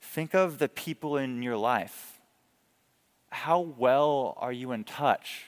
Think 0.03 0.35
of 0.35 0.59
the 0.59 0.69
people 0.69 1.17
in 1.17 1.43
your 1.43 1.57
life. 1.57 2.21
How 3.31 3.61
well 3.61 4.35
are 4.39 4.53
you 4.53 4.73
in 4.73 4.85
touch 4.85 5.45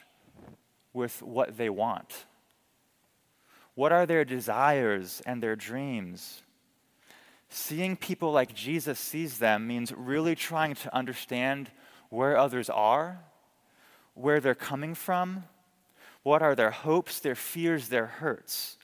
with 0.92 1.22
what 1.22 1.56
they 1.56 1.68
want? 1.68 2.24
What 3.80 3.92
are 3.92 4.04
their 4.04 4.26
desires 4.26 5.22
and 5.24 5.42
their 5.42 5.56
dreams? 5.56 6.42
Seeing 7.48 7.96
people 7.96 8.30
like 8.30 8.54
Jesus 8.54 8.98
sees 9.00 9.38
them 9.38 9.66
means 9.66 9.90
really 9.96 10.34
trying 10.34 10.74
to 10.74 10.94
understand 10.94 11.70
where 12.10 12.36
others 12.36 12.68
are 12.68 13.20
where 14.12 14.38
they're 14.38 14.54
coming 14.54 14.94
from, 14.94 15.44
what 16.24 16.42
are 16.42 16.54
their 16.54 16.72
hopes, 16.72 17.20
their 17.20 17.34
fears, 17.34 17.88
their 17.88 18.04
hurts. 18.04 18.76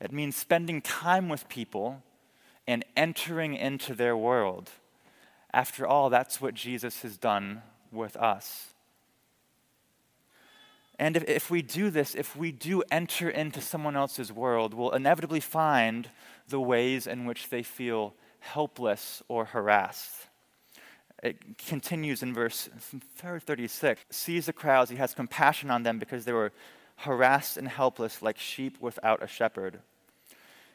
It 0.00 0.12
means 0.12 0.36
spending 0.36 0.82
time 0.82 1.28
with 1.28 1.48
people 1.48 2.04
and 2.64 2.84
entering 2.96 3.54
into 3.54 3.92
their 3.92 4.16
world. 4.16 4.70
After 5.52 5.84
all, 5.84 6.10
that's 6.10 6.40
what 6.40 6.54
Jesus 6.54 7.02
has 7.02 7.16
done 7.16 7.62
with 7.90 8.14
us. 8.14 8.68
And 10.98 11.16
if, 11.16 11.24
if, 11.24 11.50
we 11.50 11.62
do 11.62 11.90
this, 11.90 12.14
if 12.14 12.36
we 12.36 12.52
do 12.52 12.82
enter 12.90 13.28
into 13.28 13.60
someone 13.60 13.96
else's 13.96 14.32
world, 14.32 14.72
we'll 14.72 14.92
inevitably 14.92 15.40
find 15.40 16.08
the 16.48 16.60
ways 16.60 17.06
in 17.06 17.26
which 17.26 17.50
they 17.50 17.62
feel 17.62 18.14
helpless 18.40 19.22
or 19.28 19.46
harassed 19.46 20.26
it 21.22 21.58
continues 21.58 22.22
in 22.22 22.34
verse 22.34 22.68
36 23.18 24.04
sees 24.10 24.46
the 24.46 24.52
crowds, 24.52 24.90
he 24.90 24.96
has 24.96 25.14
compassion 25.14 25.70
on 25.70 25.82
them 25.82 25.98
because 25.98 26.24
they 26.24 26.32
were 26.32 26.52
harassed 26.96 27.56
and 27.56 27.68
helpless 27.68 28.22
like 28.22 28.38
sheep 28.38 28.78
without 28.80 29.22
a 29.22 29.26
shepherd. 29.26 29.80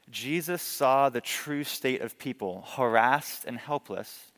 Jesus 0.10 0.62
saw 0.62 1.10
the 1.10 1.22
true 1.22 1.64
state 1.64 2.02
of 2.02 2.18
people, 2.18 2.66
harassed 2.76 3.46
and 3.46 3.58
helpless 3.58 4.32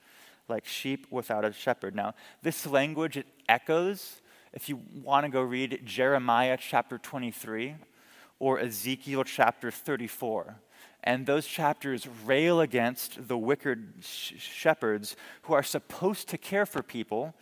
like 0.48 0.66
sheep 0.66 1.08
without 1.10 1.46
a 1.46 1.54
shepherd. 1.54 1.96
Now, 1.96 2.14
this 2.42 2.68
language 2.68 3.18
it 3.18 3.28
echoes 3.48 4.22
if 4.54 4.70
you 4.70 4.80
want 5.04 5.26
to 5.26 5.32
go 5.32 5.42
read 5.42 5.82
Jeremiah 5.84 6.58
chapter 6.60 6.98
23 6.98 7.76
or 8.40 8.60
Ezekiel 8.60 9.24
chapter 9.24 9.72
34 9.72 10.56
and 11.04 11.26
those 11.26 11.46
chapters 11.46 12.08
rail 12.26 12.62
against 12.62 13.28
the 13.28 13.38
wicked 13.38 13.94
sh- 14.02 14.34
shepherds 14.38 15.16
who 15.44 15.54
are 15.54 15.64
supposed 15.64 16.30
to 16.30 16.38
care 16.38 16.66
for 16.66 16.82
people, 16.82 17.34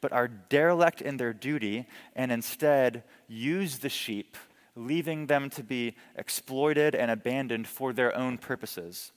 but 0.00 0.12
are 0.12 0.28
derelict 0.28 1.00
in 1.00 1.16
their 1.16 1.32
duty 1.32 1.86
and 2.14 2.30
instead 2.30 3.02
use 3.26 3.78
the 3.78 3.88
sheep, 3.88 4.36
leaving 4.76 5.26
them 5.26 5.50
to 5.50 5.64
be 5.64 5.96
exploited 6.14 6.94
and 6.94 7.10
abandoned 7.10 7.66
for 7.66 7.92
their 7.92 8.16
own 8.16 8.38
purposes. 8.38 9.10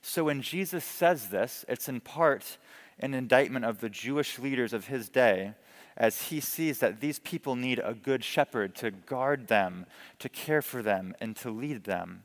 So 0.00 0.24
when 0.24 0.40
Jesus 0.40 0.84
says 0.84 1.28
this, 1.28 1.66
it's 1.68 1.88
in 1.88 2.00
part 2.00 2.56
an 2.98 3.12
indictment 3.12 3.64
of 3.66 3.80
the 3.80 3.90
Jewish 3.90 4.38
leaders 4.38 4.72
of 4.72 4.86
his 4.86 5.10
day 5.10 5.54
as 5.98 6.22
he 6.22 6.40
sees 6.40 6.78
that 6.78 7.00
these 7.00 7.18
people 7.18 7.54
need 7.54 7.80
a 7.84 7.92
good 7.92 8.24
shepherd 8.24 8.74
to 8.76 8.90
guard 8.90 9.48
them, 9.48 9.84
to 10.18 10.30
care 10.30 10.62
for 10.62 10.82
them, 10.82 11.14
and 11.20 11.36
to 11.36 11.50
lead 11.50 11.84
them 11.84 12.22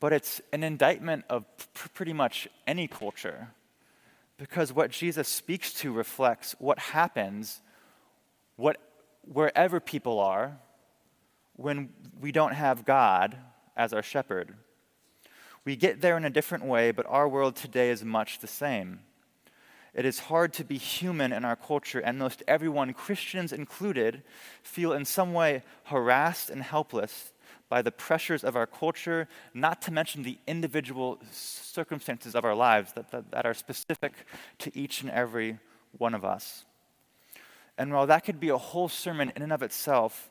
but 0.00 0.12
it's 0.12 0.40
an 0.52 0.62
indictment 0.62 1.24
of 1.28 1.44
pr- 1.74 1.88
pretty 1.88 2.12
much 2.12 2.48
any 2.66 2.86
culture 2.86 3.48
because 4.38 4.72
what 4.72 4.90
Jesus 4.90 5.28
speaks 5.28 5.72
to 5.74 5.92
reflects 5.92 6.54
what 6.58 6.78
happens 6.78 7.60
what, 8.56 8.78
wherever 9.30 9.80
people 9.80 10.18
are 10.18 10.58
when 11.56 11.90
we 12.20 12.32
don't 12.32 12.54
have 12.54 12.84
God 12.84 13.36
as 13.76 13.92
our 13.92 14.02
shepherd. 14.02 14.54
We 15.64 15.76
get 15.76 16.00
there 16.00 16.16
in 16.16 16.24
a 16.24 16.30
different 16.30 16.64
way, 16.64 16.90
but 16.90 17.04
our 17.06 17.28
world 17.28 17.56
today 17.56 17.90
is 17.90 18.02
much 18.02 18.38
the 18.38 18.46
same. 18.46 19.00
It 19.96 20.04
is 20.04 20.18
hard 20.18 20.52
to 20.52 20.64
be 20.64 20.76
human 20.76 21.32
in 21.32 21.42
our 21.42 21.56
culture, 21.56 22.00
and 22.00 22.18
most 22.18 22.42
everyone, 22.46 22.92
Christians 22.92 23.50
included, 23.50 24.22
feel 24.62 24.92
in 24.92 25.06
some 25.06 25.32
way 25.32 25.62
harassed 25.84 26.50
and 26.50 26.62
helpless 26.62 27.32
by 27.70 27.80
the 27.80 27.90
pressures 27.90 28.44
of 28.44 28.56
our 28.56 28.66
culture, 28.66 29.26
not 29.54 29.80
to 29.82 29.90
mention 29.90 30.22
the 30.22 30.36
individual 30.46 31.18
circumstances 31.32 32.34
of 32.34 32.44
our 32.44 32.54
lives 32.54 32.92
that, 32.92 33.10
that, 33.10 33.30
that, 33.30 33.46
are 33.46 33.54
specific 33.54 34.12
to 34.58 34.78
each 34.78 35.00
and 35.00 35.10
every 35.10 35.58
one 35.96 36.12
of 36.12 36.26
us. 36.26 36.66
And 37.78 37.90
while 37.90 38.06
that 38.06 38.22
could 38.22 38.38
be 38.38 38.50
a 38.50 38.58
whole 38.58 38.90
sermon 38.90 39.32
in 39.34 39.40
and 39.40 39.52
of 39.52 39.62
itself, 39.62 40.30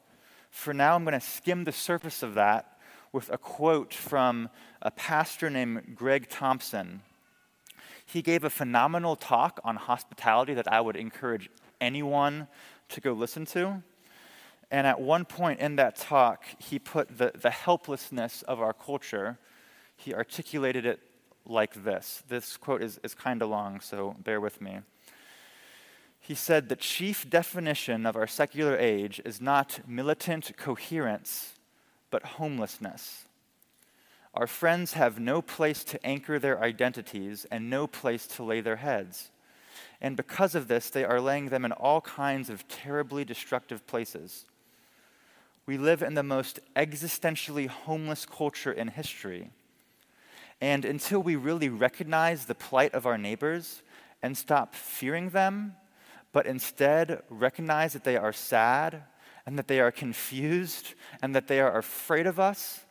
for 0.51 0.75
now 0.75 0.93
I'm 0.93 1.05
going 1.05 1.19
to 1.19 1.25
skim 1.25 1.63
the 1.63 1.72
surface 1.72 2.22
of 2.22 2.36
that 2.36 2.77
with 3.12 3.31
a 3.31 3.38
quote 3.39 3.95
from 3.95 4.48
a 4.84 4.91
pastor 4.91 5.50
named 5.50 5.95
Greg 5.95 6.29
Thompson. 6.29 7.01
He 8.05 8.21
gave 8.21 8.43
a 8.43 8.50
phenomenal 8.50 9.15
talk 9.15 9.59
on 9.63 9.75
hospitality 9.75 10.53
that 10.53 10.71
I 10.71 10.79
would 10.79 10.95
encourage 10.95 11.50
anyone 11.81 12.47
to 12.89 13.01
go 13.01 13.13
listen 13.13 13.45
to. 13.47 13.83
And 14.71 14.88
at 14.88 15.00
one 15.00 15.25
point 15.25 15.59
in 15.59 15.75
that 15.75 15.95
talk, 15.95 16.45
he 16.59 16.79
put 16.79 17.17
the, 17.17 17.31
the 17.33 17.50
helplessness 17.50 18.41
of 18.43 18.59
our 18.59 18.74
culture, 18.74 19.38
he 19.95 20.13
articulated 20.13 20.85
it 20.85 21.00
like 21.45 21.83
this. 21.83 22.24
This 22.27 22.57
quote 22.57 22.81
is, 22.81 23.00
is 23.03 23.13
kind 23.13 23.41
of 23.41 23.50
long, 23.50 23.79
so 23.79 24.15
bear 24.24 24.41
with 24.41 24.62
me. 24.62 24.79
He 26.19 26.33
said, 26.33 26.69
The 26.69 26.75
chief 26.75 27.29
definition 27.29 28.05
of 28.05 28.15
our 28.15 28.27
secular 28.27 28.75
age 28.77 29.21
is 29.24 29.39
not 29.39 29.79
militant 29.88 30.57
coherence, 30.57 31.53
but 32.09 32.24
homelessness. 32.24 33.25
Our 34.36 34.48
friends 34.48 34.94
have 34.94 35.18
no 35.18 35.42
place 35.42 35.86
to 35.86 36.06
anchor 36.06 36.39
their 36.39 36.62
identities 36.62 37.46
and 37.50 37.70
no 37.70 37.88
place 37.88 38.27
to 38.27 38.44
lay 38.44 38.60
their 38.60 38.75
heads. 38.75 39.32
And 40.01 40.18
because 40.18 40.56
of 40.56 40.68
this, 40.68 40.89
they 40.89 41.06
are 41.06 41.22
laying 41.22 41.48
them 41.50 41.63
in 41.63 41.72
all 41.72 42.01
kinds 42.01 42.50
of 42.50 42.68
terribly 42.68 43.24
destructive 43.24 43.88
places. 43.88 44.46
We 45.65 45.77
live 45.77 46.01
in 46.01 46.15
the 46.15 46.24
most 46.24 46.60
existentially 46.75 47.68
homeless 47.68 48.25
culture 48.25 48.74
in 48.74 48.89
history. 48.89 49.51
And 50.60 50.84
until 50.84 51.24
we 51.24 51.38
really 51.38 51.70
recognize 51.70 52.46
the 52.46 52.56
plight 52.56 52.94
of 52.94 53.06
our 53.06 53.18
neighbors 53.18 53.84
and 54.22 54.38
stop 54.38 54.75
fearing 54.75 55.30
them, 55.30 55.75
but 56.34 56.46
instead 56.46 57.24
recognize 57.30 57.94
that 57.94 58.04
they 58.04 58.18
are 58.18 58.34
sad 58.34 59.04
and 59.46 59.58
that 59.58 59.70
they 59.70 59.80
are 59.80 59.92
confused 59.92 60.94
and 61.22 61.34
that 61.34 61.48
they 61.48 61.62
are 61.62 61.77
afraid 61.77 62.27
of 62.27 62.38
us 62.38 62.85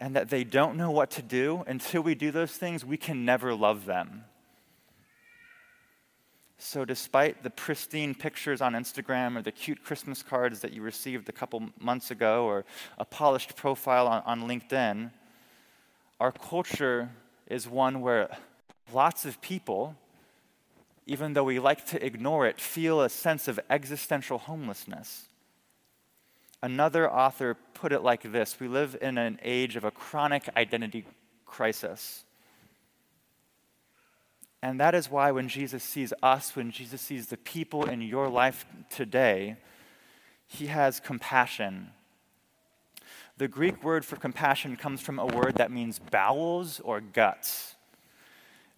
and 0.00 0.14
that 0.14 0.28
they 0.28 0.44
don't 0.44 0.76
know 0.76 0.90
what 0.90 1.10
to 1.12 1.22
do, 1.22 1.64
until 1.66 2.02
we 2.02 2.14
do 2.14 2.30
those 2.30 2.52
things, 2.52 2.84
we 2.84 2.96
can 2.96 3.24
never 3.24 3.54
love 3.54 3.86
them. 3.86 4.24
So, 6.58 6.84
despite 6.84 7.42
the 7.42 7.50
pristine 7.50 8.14
pictures 8.14 8.60
on 8.60 8.72
Instagram 8.72 9.36
or 9.36 9.42
the 9.42 9.52
cute 9.52 9.84
Christmas 9.84 10.22
cards 10.22 10.60
that 10.60 10.72
you 10.72 10.80
received 10.80 11.28
a 11.28 11.32
couple 11.32 11.68
months 11.78 12.10
ago 12.10 12.44
or 12.44 12.64
a 12.98 13.04
polished 13.04 13.56
profile 13.56 14.06
on, 14.06 14.22
on 14.24 14.48
LinkedIn, 14.48 15.10
our 16.18 16.32
culture 16.32 17.10
is 17.46 17.68
one 17.68 18.00
where 18.00 18.36
lots 18.92 19.26
of 19.26 19.40
people, 19.42 19.96
even 21.06 21.34
though 21.34 21.44
we 21.44 21.58
like 21.58 21.84
to 21.86 22.04
ignore 22.04 22.46
it, 22.46 22.58
feel 22.58 23.02
a 23.02 23.10
sense 23.10 23.48
of 23.48 23.60
existential 23.68 24.38
homelessness. 24.38 25.28
Another 26.62 27.10
author 27.10 27.56
put 27.74 27.92
it 27.92 28.02
like 28.02 28.22
this 28.22 28.58
We 28.58 28.68
live 28.68 28.96
in 29.00 29.18
an 29.18 29.38
age 29.42 29.76
of 29.76 29.84
a 29.84 29.90
chronic 29.90 30.48
identity 30.56 31.04
crisis. 31.44 32.24
And 34.62 34.80
that 34.80 34.94
is 34.94 35.10
why 35.10 35.30
when 35.30 35.48
Jesus 35.48 35.84
sees 35.84 36.12
us, 36.22 36.56
when 36.56 36.70
Jesus 36.70 37.00
sees 37.00 37.28
the 37.28 37.36
people 37.36 37.84
in 37.84 38.00
your 38.00 38.28
life 38.28 38.66
today, 38.90 39.56
he 40.46 40.66
has 40.66 40.98
compassion. 40.98 41.90
The 43.36 43.48
Greek 43.48 43.84
word 43.84 44.04
for 44.04 44.16
compassion 44.16 44.76
comes 44.76 45.00
from 45.00 45.18
a 45.18 45.26
word 45.26 45.56
that 45.56 45.70
means 45.70 45.98
bowels 45.98 46.80
or 46.80 47.00
guts. 47.00 47.75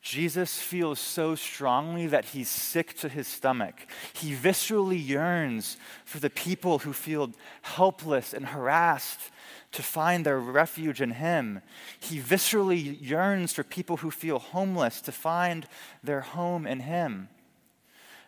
Jesus 0.09 0.59
feels 0.59 0.99
so 0.99 1.35
strongly 1.35 2.07
that 2.07 2.25
he's 2.25 2.49
sick 2.49 2.97
to 2.97 3.11
his 3.11 3.29
stomach. 3.29 3.75
He 4.15 4.35
viscerally 4.35 5.07
yearns 5.07 5.77
for 6.07 6.19
the 6.19 6.31
people 6.31 6.79
who 6.79 6.95
feel 6.95 7.33
helpless 7.61 8.33
and 8.33 8.47
harassed 8.47 9.31
to 9.73 9.83
find 9.83 10.25
their 10.25 10.39
refuge 10.41 11.03
in 11.03 11.11
him. 11.11 11.61
He 12.01 12.21
viscerally 12.21 12.97
yearns 12.99 13.53
for 13.53 13.63
people 13.63 13.99
who 13.99 14.11
feel 14.11 14.39
homeless 14.39 15.03
to 15.03 15.13
find 15.13 15.67
their 16.03 16.23
home 16.23 16.67
in 16.67 16.81
him 16.81 17.29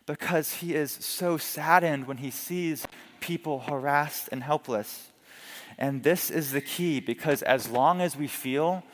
because 0.04 0.56
he 0.56 0.74
is 0.74 0.92
so 0.92 1.38
saddened 1.38 2.06
when 2.06 2.18
he 2.18 2.30
sees 2.30 2.86
people 3.20 3.60
harassed 3.60 4.28
and 4.30 4.42
helpless. 4.42 5.12
And 5.78 6.02
this 6.02 6.30
is 6.30 6.52
the 6.52 6.60
key 6.60 7.00
because 7.00 7.40
as 7.40 7.70
long 7.70 8.02
as 8.02 8.18
we 8.18 8.26
feel 8.26 8.84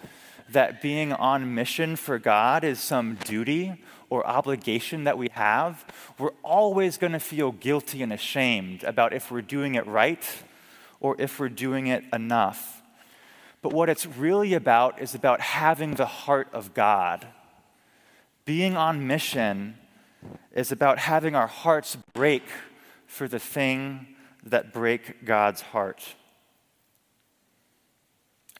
that 0.50 0.80
being 0.80 1.12
on 1.12 1.54
mission 1.54 1.96
for 1.96 2.18
God 2.18 2.64
is 2.64 2.78
some 2.80 3.16
duty 3.24 3.82
or 4.08 4.26
obligation 4.26 5.04
that 5.04 5.18
we 5.18 5.28
have, 5.32 5.84
we're 6.18 6.30
always 6.42 6.98
going 6.98 7.12
to 7.12 7.20
feel 7.20 7.52
guilty 7.52 8.02
and 8.02 8.12
ashamed 8.12 8.84
about 8.84 9.12
if 9.12 9.30
we're 9.30 9.42
doing 9.42 9.74
it 9.74 9.86
right 9.86 10.24
or 11.00 11.16
if 11.18 11.40
we're 11.40 11.48
doing 11.48 11.88
it 11.88 12.04
enough. 12.12 12.82
But 13.62 13.72
what 13.72 13.88
it's 13.88 14.06
really 14.06 14.54
about 14.54 15.00
is 15.00 15.14
about 15.14 15.40
having 15.40 15.94
the 15.94 16.06
heart 16.06 16.48
of 16.52 16.74
God. 16.74 17.26
Being 18.44 18.76
on 18.76 19.06
mission 19.06 19.76
is 20.54 20.70
about 20.70 20.98
having 20.98 21.34
our 21.34 21.48
hearts 21.48 21.96
break 22.14 22.44
for 23.06 23.26
the 23.26 23.40
thing 23.40 24.06
that 24.44 24.72
break 24.72 25.24
God's 25.24 25.62
heart. 25.62 26.14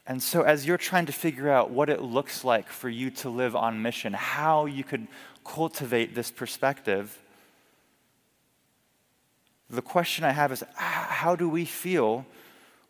And 0.07 0.23
so, 0.23 0.42
as 0.42 0.66
you're 0.66 0.79
trying 0.79 1.07
to 1.07 1.12
figure 1.12 1.51
out 1.51 1.71
what 1.71 1.90
it 1.90 2.01
looks 2.01 2.45
like 2.45 2.69
for 2.69 2.88
you 2.88 3.11
to 3.11 3.29
live 3.29 3.57
on 3.57 3.83
mission, 3.83 4.12
how 4.12 4.66
you 4.66 4.85
could 4.85 5.09
cultivate 5.45 6.14
this 6.14 6.31
perspective, 6.31 7.19
the 9.69 9.83
question 9.83 10.25
I 10.25 10.31
have 10.31 10.53
is 10.53 10.62
how 10.75 11.35
do 11.35 11.49
we 11.49 11.64
feel 11.64 12.25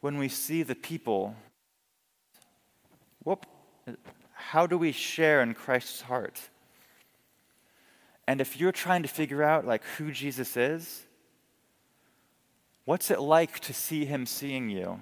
when 0.00 0.18
we 0.18 0.28
see 0.28 0.62
the 0.62 0.74
people? 0.74 1.34
Whoop. 3.24 3.46
How 4.34 4.66
do 4.66 4.76
we 4.76 4.92
share 4.92 5.40
in 5.40 5.54
Christ's 5.54 6.02
heart? 6.02 6.40
And 8.26 8.40
if 8.40 8.60
you're 8.60 8.72
trying 8.72 9.02
to 9.02 9.08
figure 9.08 9.42
out 9.42 9.66
like 9.66 9.82
who 9.96 10.12
Jesus 10.12 10.56
is, 10.56 11.06
what's 12.84 13.10
it 13.10 13.20
like 13.20 13.58
to 13.60 13.72
see 13.72 14.04
him 14.04 14.26
seeing 14.26 14.68
you? 14.68 15.00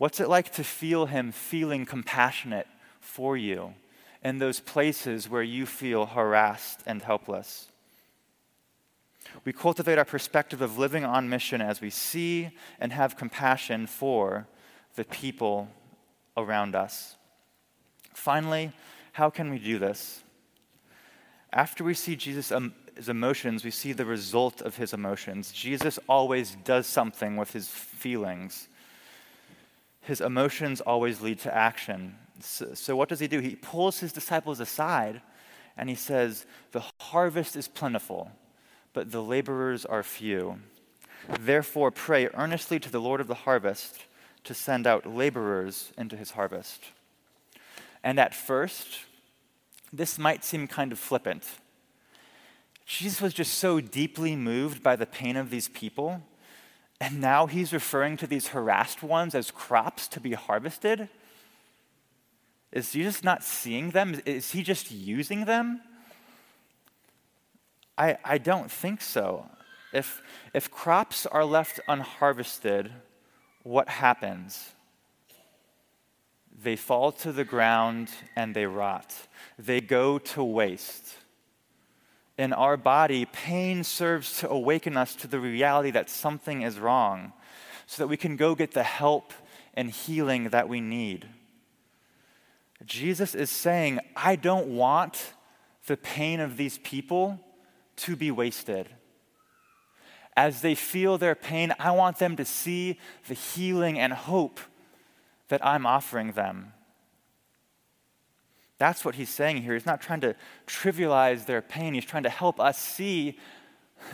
What's 0.00 0.18
it 0.18 0.30
like 0.30 0.50
to 0.54 0.64
feel 0.64 1.04
Him 1.04 1.30
feeling 1.30 1.84
compassionate 1.84 2.66
for 3.00 3.36
you 3.36 3.74
in 4.24 4.38
those 4.38 4.58
places 4.58 5.28
where 5.28 5.42
you 5.42 5.66
feel 5.66 6.06
harassed 6.06 6.80
and 6.86 7.02
helpless? 7.02 7.68
We 9.44 9.52
cultivate 9.52 9.98
our 9.98 10.06
perspective 10.06 10.62
of 10.62 10.78
living 10.78 11.04
on 11.04 11.28
mission 11.28 11.60
as 11.60 11.82
we 11.82 11.90
see 11.90 12.48
and 12.80 12.94
have 12.94 13.18
compassion 13.18 13.86
for 13.86 14.48
the 14.94 15.04
people 15.04 15.68
around 16.34 16.74
us. 16.74 17.16
Finally, 18.14 18.72
how 19.12 19.28
can 19.28 19.50
we 19.50 19.58
do 19.58 19.78
this? 19.78 20.24
After 21.52 21.84
we 21.84 21.92
see 21.92 22.16
Jesus' 22.16 22.50
emotions, 23.06 23.66
we 23.66 23.70
see 23.70 23.92
the 23.92 24.06
result 24.06 24.62
of 24.62 24.78
his 24.78 24.94
emotions. 24.94 25.52
Jesus 25.52 25.98
always 26.08 26.56
does 26.64 26.86
something 26.86 27.36
with 27.36 27.52
his 27.52 27.68
feelings 27.68 28.66
his 30.00 30.20
emotions 30.20 30.80
always 30.80 31.20
lead 31.20 31.38
to 31.40 31.54
action. 31.54 32.16
So, 32.40 32.74
so, 32.74 32.96
what 32.96 33.08
does 33.08 33.20
he 33.20 33.28
do? 33.28 33.40
He 33.40 33.56
pulls 33.56 34.00
his 34.00 34.12
disciples 34.12 34.60
aside 34.60 35.20
and 35.76 35.88
he 35.88 35.94
says, 35.94 36.46
The 36.72 36.84
harvest 36.98 37.56
is 37.56 37.68
plentiful, 37.68 38.30
but 38.92 39.12
the 39.12 39.22
laborers 39.22 39.84
are 39.84 40.02
few. 40.02 40.58
Therefore, 41.38 41.90
pray 41.90 42.28
earnestly 42.34 42.80
to 42.80 42.90
the 42.90 43.00
Lord 43.00 43.20
of 43.20 43.26
the 43.28 43.34
harvest 43.34 44.06
to 44.44 44.54
send 44.54 44.86
out 44.86 45.06
laborers 45.06 45.92
into 45.98 46.16
his 46.16 46.32
harvest. 46.32 46.84
And 48.02 48.18
at 48.18 48.34
first, 48.34 49.00
this 49.92 50.18
might 50.18 50.44
seem 50.44 50.66
kind 50.66 50.92
of 50.92 50.98
flippant. 50.98 51.46
Jesus 52.86 53.20
was 53.20 53.34
just 53.34 53.54
so 53.54 53.80
deeply 53.80 54.34
moved 54.34 54.82
by 54.82 54.96
the 54.96 55.06
pain 55.06 55.36
of 55.36 55.50
these 55.50 55.68
people 55.68 56.22
and 57.00 57.20
now 57.20 57.46
he's 57.46 57.72
referring 57.72 58.16
to 58.18 58.26
these 58.26 58.48
harassed 58.48 59.02
ones 59.02 59.34
as 59.34 59.50
crops 59.50 60.06
to 60.08 60.20
be 60.20 60.32
harvested? 60.32 61.08
Is 62.72 62.92
Jesus 62.92 63.24
not 63.24 63.42
seeing 63.42 63.90
them? 63.90 64.20
Is 64.26 64.52
he 64.52 64.62
just 64.62 64.90
using 64.90 65.46
them? 65.46 65.80
I, 67.96 68.18
I 68.24 68.38
don't 68.38 68.70
think 68.70 69.00
so. 69.00 69.50
If, 69.92 70.22
if 70.54 70.70
crops 70.70 71.26
are 71.26 71.44
left 71.44 71.80
unharvested, 71.88 72.92
what 73.62 73.88
happens? 73.88 74.72
they 76.62 76.76
fall 76.76 77.12
to 77.12 77.32
the 77.32 77.44
ground 77.44 78.10
and 78.36 78.54
they 78.54 78.66
rot. 78.66 79.14
They 79.58 79.80
go 79.80 80.18
to 80.18 80.44
waste. 80.44 81.14
In 82.40 82.54
our 82.54 82.78
body, 82.78 83.26
pain 83.26 83.84
serves 83.84 84.38
to 84.38 84.48
awaken 84.48 84.96
us 84.96 85.14
to 85.16 85.26
the 85.26 85.38
reality 85.38 85.90
that 85.90 86.08
something 86.08 86.62
is 86.62 86.78
wrong 86.78 87.34
so 87.84 88.02
that 88.02 88.08
we 88.08 88.16
can 88.16 88.36
go 88.36 88.54
get 88.54 88.70
the 88.70 88.82
help 88.82 89.34
and 89.74 89.90
healing 89.90 90.48
that 90.48 90.66
we 90.66 90.80
need. 90.80 91.28
Jesus 92.86 93.34
is 93.34 93.50
saying, 93.50 94.00
I 94.16 94.36
don't 94.36 94.68
want 94.68 95.34
the 95.84 95.98
pain 95.98 96.40
of 96.40 96.56
these 96.56 96.78
people 96.78 97.38
to 97.96 98.16
be 98.16 98.30
wasted. 98.30 98.88
As 100.34 100.62
they 100.62 100.74
feel 100.74 101.18
their 101.18 101.34
pain, 101.34 101.74
I 101.78 101.90
want 101.90 102.20
them 102.20 102.36
to 102.36 102.46
see 102.46 102.98
the 103.28 103.34
healing 103.34 103.98
and 103.98 104.14
hope 104.14 104.60
that 105.48 105.62
I'm 105.62 105.84
offering 105.84 106.32
them. 106.32 106.72
That's 108.80 109.04
what 109.04 109.16
he's 109.16 109.28
saying 109.28 109.60
here. 109.60 109.74
He's 109.74 109.84
not 109.84 110.00
trying 110.00 110.22
to 110.22 110.34
trivialize 110.66 111.44
their 111.44 111.60
pain, 111.60 111.92
he's 111.92 112.06
trying 112.06 112.22
to 112.22 112.30
help 112.30 112.58
us 112.58 112.78
see 112.78 113.38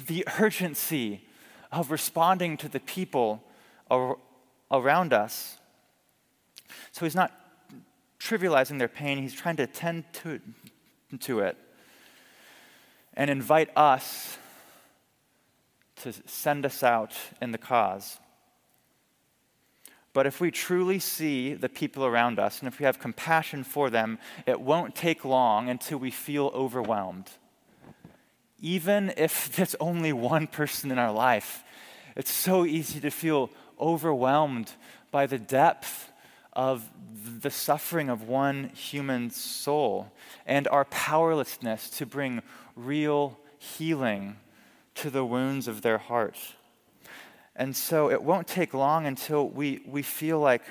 the 0.09 0.27
urgency 0.41 1.23
of 1.71 1.93
responding 1.93 2.57
to 2.57 2.69
the 2.69 2.81
people 2.81 3.45
around 4.73 5.13
us. 5.13 5.59
So 6.91 7.07
he's 7.07 7.15
not 7.15 7.31
trivializing 8.19 8.81
their 8.81 8.89
pain, 8.89 9.19
he's 9.19 9.35
trying 9.35 9.55
to 9.57 9.69
tend 9.69 10.03
to, 10.15 10.41
to 11.21 11.41
it 11.41 11.57
and 13.15 13.31
invite 13.31 13.71
us 13.77 14.37
to 16.03 16.13
send 16.27 16.67
us 16.67 16.83
out 16.83 17.15
in 17.41 17.53
the 17.53 17.59
cause. 17.59 18.19
But 20.17 20.27
if 20.27 20.41
we 20.41 20.51
truly 20.51 20.99
see 20.99 21.53
the 21.53 21.69
people 21.69 22.07
around 22.07 22.39
us 22.39 22.61
and 22.61 22.69
if 22.69 22.79
we 22.79 22.87
have 22.87 22.99
compassion 22.99 23.65
for 23.65 23.91
them, 23.91 24.19
it 24.47 24.59
won't 24.59 24.95
take 24.95 25.27
long 25.27 25.69
until 25.69 25.99
we 25.99 26.11
feel 26.11 26.51
overwhelmed. 26.55 27.33
Even 28.63 29.13
if 29.19 29.59
it's 29.61 29.77
only 29.79 30.15
one 30.15 30.47
person 30.47 30.91
in 30.91 30.99
our 30.99 31.13
life, 31.13 31.63
it's 32.17 32.31
so 32.31 32.65
easy 32.65 32.99
to 33.01 33.11
feel 33.11 33.51
overwhelmed 33.79 34.73
by 35.11 35.27
the 35.27 35.39
depth 35.39 36.11
of 36.55 36.89
the 37.43 37.51
suffering 37.51 38.09
of 38.09 38.27
one 38.27 38.71
human 38.71 39.29
soul 39.29 40.11
and 40.47 40.67
our 40.69 40.87
powerlessness 40.87 41.91
to 41.91 42.07
bring 42.07 42.41
real 42.75 43.39
healing 43.59 44.37
to 44.95 45.11
the 45.11 45.27
wounds 45.27 45.69
of 45.69 45.83
their 45.83 45.99
hearts. 45.99 46.55
And 47.57 47.75
so 47.75 48.11
it 48.11 48.23
won't 48.23 48.47
take 48.47 48.75
long 48.75 49.07
until 49.07 49.49
we, 49.49 49.81
we 49.87 50.03
feel 50.03 50.39
like 50.39 50.63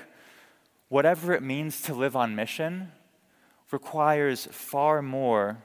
whatever 0.88 1.34
it 1.34 1.42
means 1.42 1.82
to 1.82 1.96
live 1.96 2.16
on 2.16 2.36
mission 2.36 2.92
requires 3.72 4.48
far 4.52 5.02
more 5.02 5.58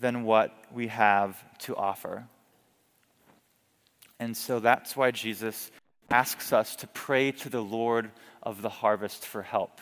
than 0.00 0.24
what 0.24 0.52
we 0.72 0.88
have 0.88 1.42
to 1.60 1.76
offer. 1.76 2.26
And 4.18 4.36
so 4.36 4.58
that's 4.58 4.96
why 4.96 5.12
Jesus 5.12 5.70
asks 6.10 6.52
us 6.52 6.74
to 6.76 6.88
pray 6.88 7.30
to 7.30 7.48
the 7.48 7.62
Lord 7.62 8.10
of 8.42 8.60
the 8.60 8.68
harvest 8.68 9.24
for 9.24 9.42
help. 9.42 9.80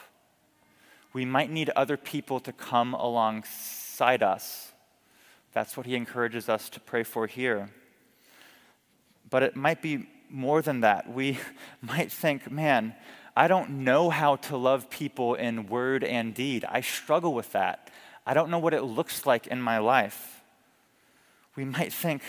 We 1.14 1.24
might 1.24 1.50
need 1.50 1.70
other 1.70 1.96
people 1.96 2.40
to 2.40 2.52
come 2.52 2.92
alongside 2.92 4.22
us. 4.22 4.70
That's 5.52 5.78
what 5.78 5.86
he 5.86 5.96
encourages 5.96 6.50
us 6.50 6.68
to 6.70 6.80
pray 6.80 7.04
for 7.04 7.26
here. 7.26 7.70
But 9.30 9.42
it 9.42 9.56
might 9.56 9.80
be 9.80 10.06
more 10.30 10.62
than 10.62 10.80
that. 10.80 11.12
We 11.12 11.38
might 11.82 12.12
think, 12.12 12.50
man, 12.50 12.94
I 13.36 13.46
don't 13.46 13.84
know 13.84 14.10
how 14.10 14.36
to 14.36 14.56
love 14.56 14.90
people 14.90 15.34
in 15.34 15.68
word 15.68 16.02
and 16.02 16.34
deed. 16.34 16.64
I 16.68 16.80
struggle 16.80 17.34
with 17.34 17.52
that. 17.52 17.90
I 18.26 18.34
don't 18.34 18.50
know 18.50 18.58
what 18.58 18.74
it 18.74 18.82
looks 18.82 19.26
like 19.26 19.46
in 19.46 19.62
my 19.62 19.78
life. 19.78 20.42
We 21.54 21.64
might 21.64 21.92
think, 21.92 22.22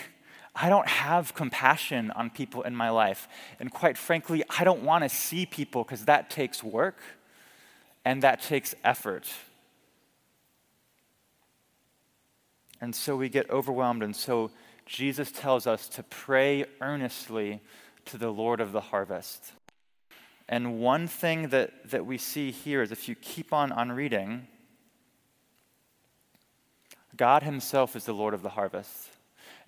I 0.54 0.68
don't 0.68 0.88
have 0.88 1.34
compassion 1.34 2.10
on 2.12 2.30
people 2.30 2.62
in 2.62 2.74
my 2.74 2.90
life. 2.90 3.28
And 3.58 3.72
quite 3.72 3.96
frankly, 3.96 4.42
I 4.58 4.64
don't 4.64 4.82
want 4.82 5.04
to 5.04 5.08
see 5.08 5.46
people 5.46 5.84
because 5.84 6.04
that 6.06 6.30
takes 6.30 6.62
work 6.62 6.96
and 8.04 8.22
that 8.22 8.42
takes 8.42 8.74
effort. 8.84 9.28
And 12.80 12.94
so 12.94 13.16
we 13.16 13.28
get 13.28 13.48
overwhelmed. 13.50 14.02
And 14.02 14.16
so 14.16 14.50
Jesus 14.86 15.30
tells 15.30 15.66
us 15.66 15.88
to 15.90 16.02
pray 16.02 16.64
earnestly 16.80 17.60
to 18.06 18.18
the 18.18 18.30
Lord 18.30 18.60
of 18.60 18.72
the 18.72 18.80
harvest. 18.80 19.52
And 20.48 20.80
one 20.80 21.06
thing 21.06 21.48
that, 21.48 21.90
that 21.90 22.04
we 22.04 22.18
see 22.18 22.50
here 22.50 22.82
is 22.82 22.90
if 22.90 23.08
you 23.08 23.14
keep 23.14 23.52
on, 23.52 23.70
on 23.70 23.92
reading, 23.92 24.48
God 27.16 27.42
Himself 27.42 27.94
is 27.94 28.04
the 28.04 28.12
Lord 28.12 28.34
of 28.34 28.42
the 28.42 28.50
harvest. 28.50 29.10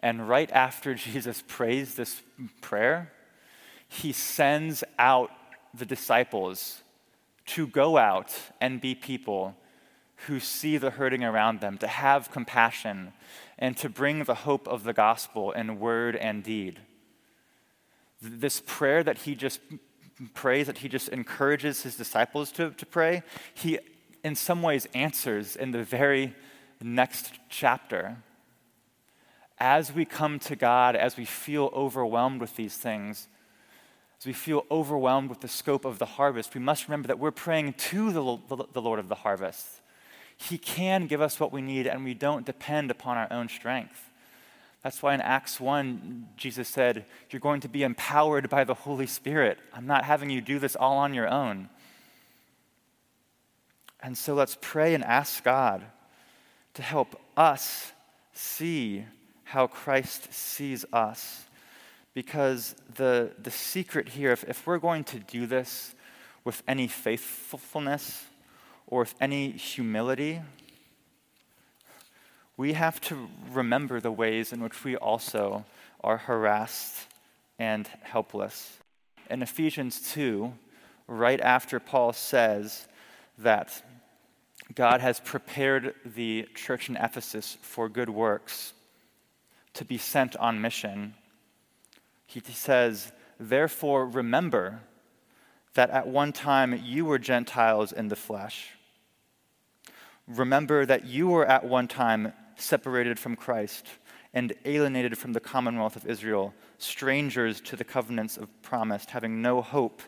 And 0.00 0.28
right 0.28 0.50
after 0.50 0.94
Jesus 0.96 1.42
prays 1.46 1.94
this 1.94 2.20
prayer, 2.60 3.12
he 3.88 4.12
sends 4.12 4.82
out 4.98 5.30
the 5.74 5.86
disciples 5.86 6.82
to 7.44 7.66
go 7.66 7.98
out 7.98 8.34
and 8.60 8.80
be 8.80 8.94
people 8.94 9.54
who 10.26 10.40
see 10.40 10.76
the 10.76 10.90
hurting 10.90 11.24
around 11.24 11.60
them, 11.60 11.76
to 11.78 11.86
have 11.86 12.30
compassion, 12.30 13.12
and 13.58 13.76
to 13.76 13.88
bring 13.88 14.24
the 14.24 14.34
hope 14.34 14.66
of 14.68 14.84
the 14.84 14.92
gospel 14.92 15.52
in 15.52 15.78
word 15.78 16.16
and 16.16 16.42
deed. 16.42 16.80
This 18.22 18.62
prayer 18.64 19.02
that 19.02 19.18
he 19.18 19.34
just 19.34 19.60
prays, 20.32 20.68
that 20.68 20.78
he 20.78 20.88
just 20.88 21.08
encourages 21.08 21.82
his 21.82 21.96
disciples 21.96 22.52
to, 22.52 22.70
to 22.70 22.86
pray, 22.86 23.22
he 23.52 23.78
in 24.22 24.36
some 24.36 24.62
ways 24.62 24.86
answers 24.94 25.56
in 25.56 25.72
the 25.72 25.82
very 25.82 26.34
next 26.80 27.32
chapter 27.48 28.18
as 29.62 29.92
we 29.92 30.04
come 30.04 30.40
to 30.40 30.56
God, 30.56 30.96
as 30.96 31.16
we 31.16 31.24
feel 31.24 31.70
overwhelmed 31.72 32.40
with 32.40 32.56
these 32.56 32.76
things, 32.76 33.28
as 34.18 34.26
we 34.26 34.32
feel 34.32 34.66
overwhelmed 34.72 35.30
with 35.30 35.40
the 35.40 35.46
scope 35.46 35.84
of 35.84 36.00
the 36.00 36.06
harvest, 36.06 36.52
we 36.52 36.60
must 36.60 36.88
remember 36.88 37.06
that 37.06 37.20
we're 37.20 37.30
praying 37.30 37.74
to 37.74 38.10
the, 38.10 38.66
the, 38.72 38.82
Lord 38.82 38.98
of 38.98 39.08
the 39.08 39.14
harvest. 39.14 39.80
He 40.36 40.58
can 40.58 41.06
give 41.06 41.20
us 41.20 41.38
what 41.38 41.52
we 41.52 41.62
need, 41.62 41.86
and 41.86 42.02
we 42.02 42.12
don't 42.12 42.44
depend 42.44 42.90
upon 42.90 43.16
our 43.16 43.32
own 43.32 43.48
strength. 43.48 44.10
That's 44.82 45.02
why 45.02 45.14
in 45.14 45.20
Acts 45.20 45.60
1, 45.60 46.28
Jesus 46.36 46.68
said, 46.68 47.04
You're 47.30 47.40
going 47.40 47.60
to 47.60 47.68
be 47.68 47.84
empowered 47.84 48.50
by 48.50 48.64
the 48.64 48.74
Holy 48.74 49.06
Spirit. 49.06 49.58
I'm 49.72 49.86
not 49.86 50.04
having 50.04 50.28
you 50.28 50.40
do 50.40 50.58
this 50.58 50.74
all 50.74 50.98
on 50.98 51.14
your 51.14 51.28
own. 51.28 51.68
And 54.00 54.18
so 54.18 54.34
let's 54.34 54.58
pray 54.60 54.94
and 54.94 55.04
ask 55.04 55.44
God 55.44 55.84
to 56.74 56.82
help 56.82 57.20
us 57.36 57.92
see 58.32 59.04
how 59.44 59.68
Christ 59.68 60.32
sees 60.32 60.84
us. 60.92 61.44
Because 62.14 62.74
the, 62.96 63.30
the 63.40 63.50
secret 63.50 64.08
here, 64.08 64.32
if, 64.32 64.44
if 64.44 64.66
we're 64.66 64.78
going 64.78 65.04
to 65.04 65.18
do 65.20 65.46
this 65.46 65.94
with 66.44 66.62
any 66.66 66.88
faithfulness 66.88 68.24
or 68.88 69.00
with 69.00 69.14
any 69.20 69.52
humility, 69.52 70.40
we 72.56 72.74
have 72.74 73.00
to 73.02 73.28
remember 73.50 74.00
the 74.00 74.12
ways 74.12 74.52
in 74.52 74.62
which 74.62 74.84
we 74.84 74.96
also 74.96 75.64
are 76.02 76.18
harassed 76.18 77.06
and 77.58 77.88
helpless. 78.02 78.78
In 79.30 79.42
Ephesians 79.42 80.12
2, 80.12 80.52
right 81.06 81.40
after 81.40 81.80
Paul 81.80 82.12
says 82.12 82.86
that 83.38 83.82
God 84.74 85.00
has 85.00 85.20
prepared 85.20 85.94
the 86.04 86.48
church 86.54 86.88
in 86.88 86.96
Ephesus 86.96 87.56
for 87.62 87.88
good 87.88 88.10
works, 88.10 88.72
to 89.74 89.84
be 89.84 89.98
sent 89.98 90.36
on 90.36 90.60
mission. 90.60 91.14
He 92.26 92.40
says, 92.40 93.12
Therefore, 93.40 94.06
remember 94.06 94.80
that 95.74 95.90
at 95.90 96.06
one 96.06 96.32
time 96.32 96.78
you 96.84 97.04
were 97.04 97.18
Gentiles 97.18 97.92
in 97.92 98.08
the 98.08 98.16
flesh. 98.16 98.70
Remember 100.28 100.86
that 100.86 101.06
you 101.06 101.28
were 101.28 101.46
at 101.46 101.64
one 101.64 101.88
time 101.88 102.32
separated 102.56 103.18
from 103.18 103.36
Christ 103.36 103.86
and 104.34 104.52
alienated 104.64 105.18
from 105.18 105.32
the 105.32 105.40
commonwealth 105.40 105.96
of 105.96 106.06
Israel, 106.06 106.54
strangers 106.78 107.60
to 107.60 107.76
the 107.76 107.84
covenants 107.84 108.36
of 108.36 108.48
promise, 108.62 109.04
having 109.08 109.42
no 109.42 109.60
hope 109.60 110.02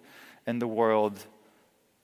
in 0.46 0.58
the 0.58 0.66
world, 0.66 1.26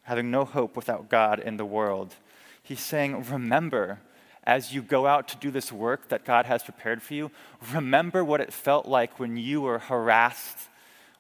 having 0.03 0.31
no 0.31 0.45
hope 0.45 0.77
without 0.77 1.09
God 1.09 1.41
in 1.41 1.57
the 1.57 1.65
world. 1.65 2.15
He's 2.63 2.81
saying, 2.81 3.25
Remember 3.31 4.01
as 4.45 4.73
you 4.73 4.83
go 4.83 5.07
out 5.07 5.29
to 5.29 5.37
do 5.37 5.51
this 5.51 5.71
work 5.71 6.09
that 6.09 6.25
God 6.25 6.47
has 6.47 6.63
prepared 6.63 7.03
for 7.03 7.15
you, 7.15 7.31
remember 7.73 8.25
what 8.25 8.41
it 8.41 8.53
felt 8.53 8.87
like 8.87 9.21
when 9.21 9.37
you 9.37 9.61
were 9.61 9.79
harassed, 9.79 10.69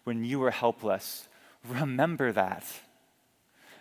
when 0.04 0.24
you 0.24 0.38
were 0.38 0.50
helpless. 0.50 1.28
Remember 1.68 2.32
that. 2.32 2.64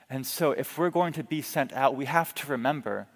And 0.09 0.25
so, 0.25 0.51
if 0.51 0.77
we're 0.77 0.89
going 0.89 1.13
to 1.13 1.23
be 1.23 1.41
sent 1.41 1.71
out, 1.73 1.95
we 1.95 2.05
have 2.05 2.35
to 2.35 2.47
remember 2.47 3.07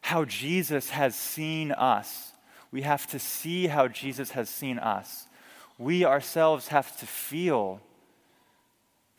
how 0.00 0.24
Jesus 0.24 0.90
has 0.90 1.14
seen 1.14 1.72
us. 1.72 2.32
We 2.72 2.82
have 2.82 3.06
to 3.08 3.18
see 3.18 3.66
how 3.66 3.88
Jesus 3.88 4.32
has 4.32 4.48
seen 4.48 4.78
us. 4.78 5.26
We 5.78 6.04
ourselves 6.04 6.68
have 6.68 6.96
to 6.98 7.06
feel 7.06 7.80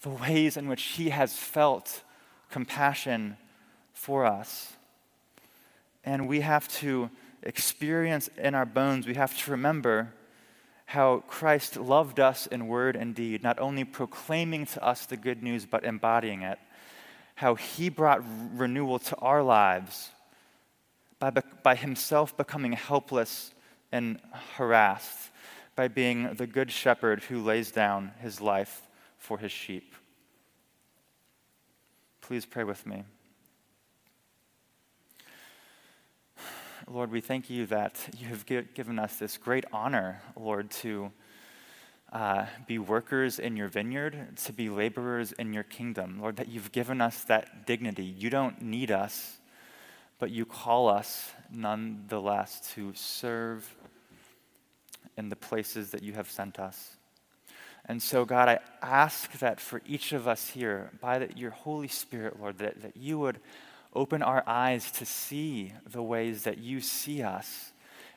the 0.01 0.09
ways 0.09 0.57
in 0.57 0.67
which 0.67 0.83
he 0.83 1.09
has 1.09 1.33
felt 1.33 2.03
compassion 2.49 3.37
for 3.93 4.25
us. 4.25 4.73
And 6.03 6.27
we 6.27 6.41
have 6.41 6.67
to 6.79 7.09
experience 7.43 8.29
in 8.37 8.55
our 8.55 8.65
bones, 8.65 9.07
we 9.07 9.15
have 9.15 9.37
to 9.43 9.51
remember 9.51 10.13
how 10.85 11.23
Christ 11.27 11.77
loved 11.77 12.19
us 12.19 12.47
in 12.47 12.67
word 12.67 12.95
and 12.95 13.15
deed, 13.15 13.43
not 13.43 13.59
only 13.59 13.83
proclaiming 13.85 14.65
to 14.67 14.83
us 14.83 15.05
the 15.05 15.15
good 15.17 15.41
news, 15.41 15.65
but 15.65 15.85
embodying 15.85 16.41
it. 16.41 16.59
How 17.35 17.55
he 17.55 17.89
brought 17.89 18.21
renewal 18.53 18.99
to 18.99 19.15
our 19.17 19.41
lives 19.41 20.09
by, 21.21 21.31
by 21.63 21.75
himself 21.75 22.35
becoming 22.35 22.73
helpless 22.73 23.53
and 23.91 24.19
harassed, 24.57 25.29
by 25.75 25.87
being 25.87 26.33
the 26.33 26.47
good 26.47 26.71
shepherd 26.71 27.23
who 27.23 27.41
lays 27.41 27.71
down 27.71 28.11
his 28.19 28.41
life 28.41 28.87
for 29.17 29.37
his 29.37 29.51
sheep. 29.51 29.93
Please 32.21 32.45
pray 32.45 32.63
with 32.63 32.85
me. 32.85 33.03
Lord, 36.87 37.11
we 37.11 37.21
thank 37.21 37.49
you 37.49 37.67
that 37.67 38.09
you 38.17 38.27
have 38.27 38.45
given 38.45 38.97
us 38.97 39.17
this 39.17 39.37
great 39.37 39.65
honor, 39.71 40.21
Lord, 40.35 40.71
to 40.71 41.11
uh, 42.11 42.47
be 42.67 42.79
workers 42.79 43.37
in 43.37 43.55
your 43.55 43.67
vineyard, 43.67 44.37
to 44.45 44.51
be 44.51 44.69
laborers 44.69 45.31
in 45.33 45.53
your 45.53 45.63
kingdom. 45.63 46.19
Lord, 46.19 46.37
that 46.37 46.49
you've 46.49 46.71
given 46.71 46.99
us 46.99 47.23
that 47.25 47.67
dignity. 47.67 48.03
You 48.03 48.29
don't 48.29 48.61
need 48.61 48.91
us, 48.91 49.37
but 50.21 50.31
you 50.31 50.45
call 50.45 50.87
us 50.87 51.31
nonetheless 51.51 52.61
to 52.75 52.93
serve 52.93 53.75
in 55.17 55.27
the 55.27 55.35
places 55.35 55.91
that 55.91 56.01
you 56.01 56.13
have 56.13 56.29
sent 56.29 56.57
us. 56.57 56.95
And 57.85 58.01
so, 58.01 58.23
God, 58.23 58.47
I 58.47 58.59
ask 58.81 59.39
that 59.39 59.59
for 59.59 59.81
each 59.85 60.13
of 60.13 60.29
us 60.29 60.47
here, 60.47 60.91
by 61.01 61.19
the, 61.19 61.37
your 61.37 61.51
Holy 61.51 61.89
Spirit, 61.89 62.39
Lord, 62.39 62.59
that, 62.59 62.81
that 62.83 62.95
you 62.95 63.19
would 63.19 63.41
Open 63.93 64.21
our 64.21 64.43
eyes 64.47 64.89
to 64.91 65.05
see 65.05 65.73
the 65.85 66.01
ways 66.01 66.43
that 66.43 66.57
you 66.57 66.79
see 66.79 67.21
us 67.21 67.73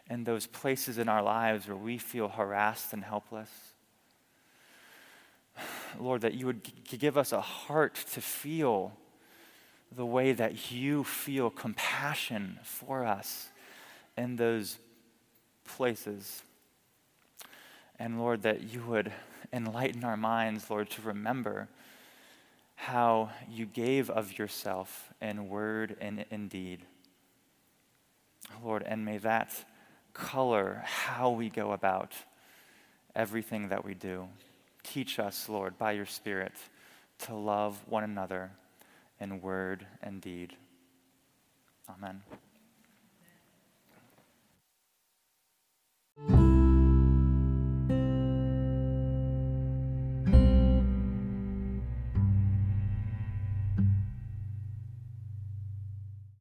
in 0.09 0.23
those 0.23 0.47
places 0.47 0.99
in 0.99 1.09
our 1.09 1.23
lives 1.23 1.67
where 1.67 1.77
we 1.77 1.99
feel 1.99 2.29
harassed 2.29 2.93
and 2.93 3.03
helpless. 3.03 3.51
Lord, 5.99 6.21
that 6.21 6.35
you 6.35 6.47
would 6.47 6.63
g- 6.63 6.97
give 6.97 7.19
us 7.19 7.33
a 7.33 7.41
heart 7.41 7.97
to 8.13 8.21
feel 8.21 8.93
the 9.97 10.07
way 10.07 10.33
that 10.33 10.73
you 10.73 11.05
feel 11.05 11.51
compassion 11.51 12.59
for 12.63 13.05
us 13.05 13.49
in 14.17 14.37
those 14.37 14.79
places. 15.65 16.43
And 17.99 18.19
Lord, 18.19 18.43
that 18.43 18.63
you 18.63 18.83
would 18.83 19.13
enlighten 19.53 20.05
our 20.05 20.17
minds, 20.17 20.69
Lord, 20.69 20.91
to 20.91 21.03
remember 21.03 21.69
how 22.75 23.31
you 23.49 23.67
gave 23.67 24.11
of 24.11 24.37
yourself 24.39 25.13
in 25.23 25.49
word 25.49 25.97
and 26.01 26.25
in 26.31 26.49
deed. 26.49 26.81
Lord, 28.63 28.83
and 28.85 29.05
may 29.05 29.19
that 29.19 29.53
color 30.13 30.83
how 30.85 31.31
we 31.31 31.49
go 31.49 31.73
about 31.73 32.13
everything 33.15 33.69
that 33.69 33.85
we 33.85 33.95
do. 33.95 34.29
Teach 34.83 35.19
us, 35.19 35.49
Lord, 35.49 35.79
by 35.79 35.93
your 35.93 36.07
Spirit, 36.07 36.53
to 37.21 37.35
love 37.35 37.81
one 37.87 38.05
another 38.05 38.51
in 39.25 39.41
word 39.41 39.87
and 40.03 40.21
deed. 40.21 40.55
Amen. 41.89 42.23